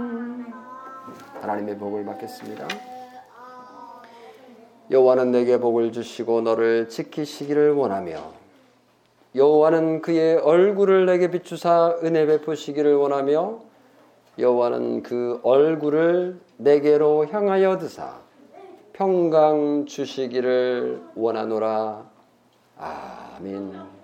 아멘 0.00 0.54
하나님의 1.42 1.76
복을 1.76 2.06
받겠습니다. 2.06 2.66
여호와는 4.90 5.32
내게 5.32 5.60
복을 5.60 5.92
주시고 5.92 6.40
너를 6.40 6.88
지키시기를 6.88 7.72
원하며 7.72 8.32
여호와는 9.34 10.02
그의 10.02 10.36
얼굴을 10.38 11.06
내게 11.06 11.30
비추사 11.30 11.98
은혜 12.02 12.26
베푸시기를 12.26 12.94
원하며 12.94 13.60
여호와는 14.38 15.02
그 15.02 15.40
얼굴을 15.42 16.40
내게로 16.56 17.26
향하여 17.26 17.78
드사 17.78 18.18
평강 18.92 19.86
주시기를 19.86 21.00
원하노라 21.14 22.04
아멘. 22.76 23.99